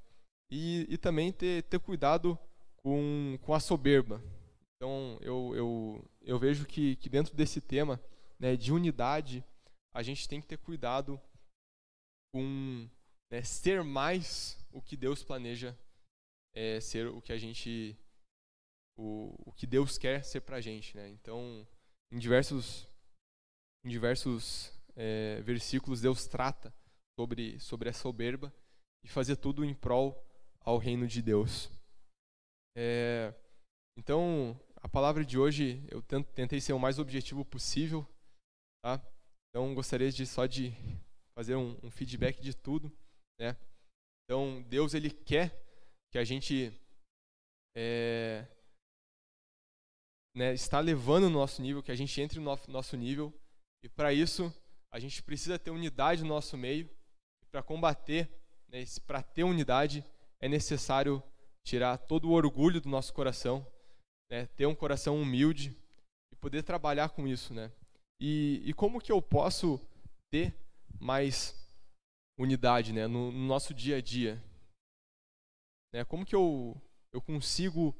E, 0.50 0.86
e 0.88 0.96
também 0.96 1.30
ter, 1.30 1.62
ter 1.64 1.78
cuidado 1.78 2.38
com, 2.76 3.38
com 3.42 3.54
a 3.54 3.60
soberba. 3.60 4.22
Então, 4.76 5.18
eu, 5.20 5.52
eu, 5.56 6.10
eu 6.28 6.38
vejo 6.38 6.66
que, 6.66 6.94
que 6.96 7.08
dentro 7.08 7.34
desse 7.34 7.58
tema 7.58 7.98
né, 8.38 8.54
de 8.54 8.70
unidade, 8.70 9.42
a 9.94 10.02
gente 10.02 10.28
tem 10.28 10.42
que 10.42 10.46
ter 10.46 10.58
cuidado 10.58 11.18
com 12.34 12.86
né, 13.32 13.42
ser 13.42 13.82
mais 13.82 14.62
o 14.70 14.82
que 14.82 14.94
Deus 14.94 15.24
planeja 15.24 15.74
é, 16.54 16.80
ser, 16.82 17.06
o 17.06 17.22
que 17.22 17.32
a 17.32 17.38
gente, 17.38 17.96
o, 18.94 19.34
o 19.46 19.52
que 19.52 19.66
Deus 19.66 19.96
quer 19.96 20.22
ser 20.22 20.42
para 20.42 20.58
a 20.58 20.60
gente. 20.60 20.94
Né? 20.94 21.08
Então, 21.08 21.66
em 22.12 22.18
diversos, 22.18 22.86
em 23.82 23.88
diversos 23.88 24.70
é, 24.94 25.40
versículos, 25.40 26.02
Deus 26.02 26.26
trata 26.26 26.74
sobre, 27.18 27.58
sobre 27.58 27.88
a 27.88 27.94
soberba 27.94 28.52
e 29.02 29.08
fazer 29.08 29.36
tudo 29.36 29.64
em 29.64 29.74
prol 29.74 30.22
ao 30.60 30.76
reino 30.76 31.06
de 31.06 31.22
Deus. 31.22 31.70
É, 32.76 33.32
então, 33.96 34.60
a 34.80 34.88
palavra 34.88 35.24
de 35.24 35.38
hoje 35.38 35.82
eu 35.90 36.02
tentei 36.02 36.60
ser 36.60 36.72
o 36.72 36.78
mais 36.78 36.98
objetivo 36.98 37.44
possível, 37.44 38.06
tá? 38.82 39.02
Então, 39.50 39.74
gostaria 39.74 40.10
de 40.10 40.26
só 40.26 40.46
de 40.46 40.72
fazer 41.34 41.56
um, 41.56 41.76
um 41.82 41.90
feedback 41.90 42.40
de 42.40 42.54
tudo, 42.54 42.92
né? 43.38 43.56
Então, 44.24 44.62
Deus 44.68 44.94
ele 44.94 45.10
quer 45.10 45.64
que 46.10 46.18
a 46.18 46.24
gente 46.24 46.72
é, 47.76 48.46
né, 50.34 50.54
está 50.54 50.80
levando 50.80 51.24
o 51.24 51.30
nosso 51.30 51.60
nível, 51.60 51.82
que 51.82 51.92
a 51.92 51.96
gente 51.96 52.20
entre 52.20 52.38
no 52.38 52.58
nosso 52.68 52.96
nível, 52.96 53.32
e 53.82 53.88
para 53.88 54.12
isso 54.12 54.52
a 54.90 54.98
gente 54.98 55.22
precisa 55.22 55.58
ter 55.58 55.70
unidade 55.70 56.22
no 56.22 56.28
nosso 56.28 56.56
meio. 56.56 56.88
E 57.42 57.46
para 57.46 57.62
combater, 57.62 58.30
né, 58.68 58.84
para 59.06 59.22
ter 59.22 59.44
unidade, 59.44 60.04
é 60.40 60.48
necessário 60.48 61.22
tirar 61.64 61.98
todo 61.98 62.28
o 62.28 62.32
orgulho 62.32 62.80
do 62.80 62.88
nosso 62.88 63.12
coração, 63.12 63.66
né, 64.30 64.46
ter 64.56 64.66
um 64.66 64.74
coração 64.74 65.20
humilde 65.20 65.76
e 66.32 66.36
poder 66.36 66.62
trabalhar 66.62 67.10
com 67.10 67.26
isso, 67.26 67.54
né? 67.54 67.72
E, 68.20 68.62
e 68.64 68.72
como 68.72 69.00
que 69.00 69.12
eu 69.12 69.22
posso 69.22 69.80
ter 70.30 70.54
mais 71.00 71.54
unidade, 72.38 72.92
né, 72.92 73.06
no, 73.06 73.30
no 73.30 73.46
nosso 73.46 73.72
dia 73.72 73.96
a 73.96 74.00
dia? 74.00 74.42
Né, 75.92 76.04
como 76.04 76.26
que 76.26 76.34
eu 76.34 76.76
eu 77.12 77.20
consigo 77.20 77.94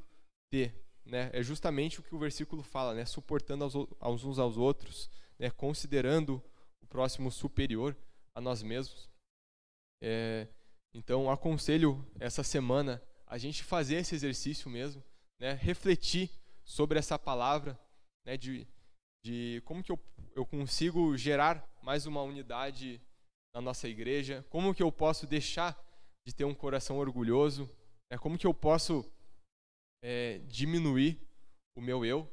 ter, 0.51 0.75
né? 1.05 1.31
É 1.33 1.43
justamente 1.43 2.01
o 2.01 2.03
que 2.03 2.15
o 2.15 2.19
versículo 2.19 2.63
fala, 2.63 2.95
né? 2.95 3.05
Suportando 3.05 3.65
aos, 3.65 3.75
aos 3.99 4.25
uns 4.25 4.39
aos 4.39 4.57
outros, 4.57 5.11
né? 5.39 5.51
Considerando 5.51 6.43
o 6.83 6.87
próximo 6.87 7.31
superior 7.31 7.97
a 8.35 8.41
nós 8.41 8.63
mesmos. 8.63 9.09
É, 10.03 10.47
então, 10.95 11.31
aconselho 11.31 12.07
essa 12.21 12.43
semana 12.43 13.03
a 13.27 13.37
gente 13.37 13.63
fazer 13.63 13.97
esse 13.97 14.15
exercício 14.15 14.71
mesmo, 14.71 15.03
né? 15.41 15.53
refletir 15.53 16.31
sobre 16.65 16.99
essa 16.99 17.19
palavra, 17.19 17.79
né? 18.27 18.37
de, 18.37 18.67
de 19.25 19.63
como 19.65 19.83
que 19.83 19.93
eu, 19.93 19.99
eu 20.35 20.45
consigo 20.45 21.17
gerar 21.17 21.67
mais 21.83 22.07
uma 22.07 22.23
unidade 22.23 23.01
na 23.55 23.61
nossa 23.61 23.89
igreja, 23.89 24.45
como 24.51 24.75
que 24.75 24.83
eu 24.83 24.93
posso 24.93 25.27
deixar 25.27 25.77
de 26.27 26.35
ter 26.35 26.45
um 26.45 26.55
coração 26.55 26.99
orgulhoso, 26.99 27.65
né? 28.11 28.19
como 28.19 28.39
que 28.39 28.47
eu 28.47 28.55
posso 28.55 29.05
é, 30.03 30.39
diminuir 30.47 31.21
o 31.77 31.81
meu 31.81 32.05
eu. 32.05 32.31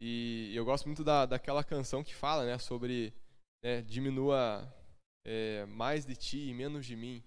E 0.00 0.52
eu 0.54 0.64
gosto 0.64 0.86
muito 0.86 1.04
da, 1.04 1.26
daquela 1.26 1.62
canção 1.62 2.02
que 2.02 2.14
fala 2.14 2.44
né, 2.44 2.58
sobre 2.58 3.14
né, 3.62 3.80
diminua 3.82 4.68
é, 5.24 5.64
mais 5.66 6.04
de 6.04 6.16
ti 6.16 6.48
e 6.48 6.52
menos 6.52 6.84
de 6.84 6.96
mim. 6.96 7.22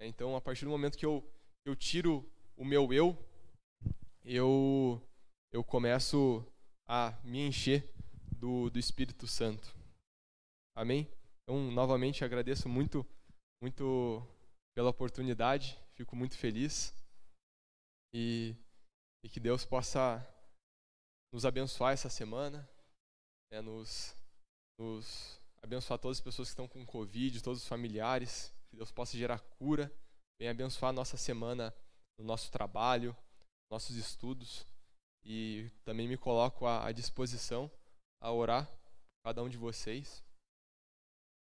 Então, 0.00 0.36
a 0.36 0.40
partir 0.40 0.64
do 0.64 0.70
momento 0.70 0.98
que 0.98 1.06
eu, 1.06 1.24
eu 1.64 1.74
tiro 1.74 2.30
o 2.56 2.64
meu 2.64 2.92
eu, 2.92 3.16
eu, 4.28 5.00
eu 5.50 5.64
começo 5.64 6.44
a 6.86 7.18
me 7.24 7.46
encher 7.46 7.90
do, 8.30 8.68
do 8.68 8.78
Espírito 8.78 9.26
Santo. 9.26 9.74
Amém? 10.76 11.08
Então, 11.42 11.70
novamente, 11.72 12.22
agradeço 12.22 12.68
muito, 12.68 13.06
muito 13.62 14.22
pela 14.76 14.90
oportunidade, 14.90 15.78
fico 15.94 16.14
muito 16.14 16.36
feliz 16.36 16.94
e, 18.12 18.54
e 19.24 19.30
que 19.30 19.40
Deus 19.40 19.64
possa 19.64 20.22
nos 21.32 21.46
abençoar 21.46 21.94
essa 21.94 22.10
semana, 22.10 22.68
né, 23.50 23.62
nos, 23.62 24.14
nos 24.78 25.40
abençoar 25.62 25.98
todas 25.98 26.18
as 26.18 26.24
pessoas 26.24 26.48
que 26.48 26.52
estão 26.52 26.68
com 26.68 26.84
Covid, 26.84 27.42
todos 27.42 27.62
os 27.62 27.68
familiares, 27.68 28.54
que 28.68 28.76
Deus 28.76 28.92
possa 28.92 29.16
gerar 29.16 29.38
cura, 29.58 29.90
venha 30.38 30.50
abençoar 30.50 30.90
a 30.90 30.92
nossa 30.92 31.16
semana 31.16 31.74
no 32.18 32.26
nosso 32.26 32.50
trabalho, 32.50 33.16
nossos 33.70 33.96
estudos 33.96 34.66
e 35.24 35.70
também 35.84 36.08
me 36.08 36.16
coloco 36.16 36.66
à, 36.66 36.90
disposição 36.92 37.70
a 38.20 38.32
orar 38.32 38.66
por 38.66 39.22
cada 39.24 39.42
um 39.42 39.48
de 39.48 39.56
vocês. 39.56 40.24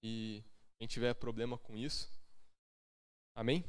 E 0.03 0.43
quem 0.79 0.87
tiver 0.87 1.13
problema 1.13 1.57
com 1.57 1.75
isso, 1.75 2.09
amém? 3.35 3.63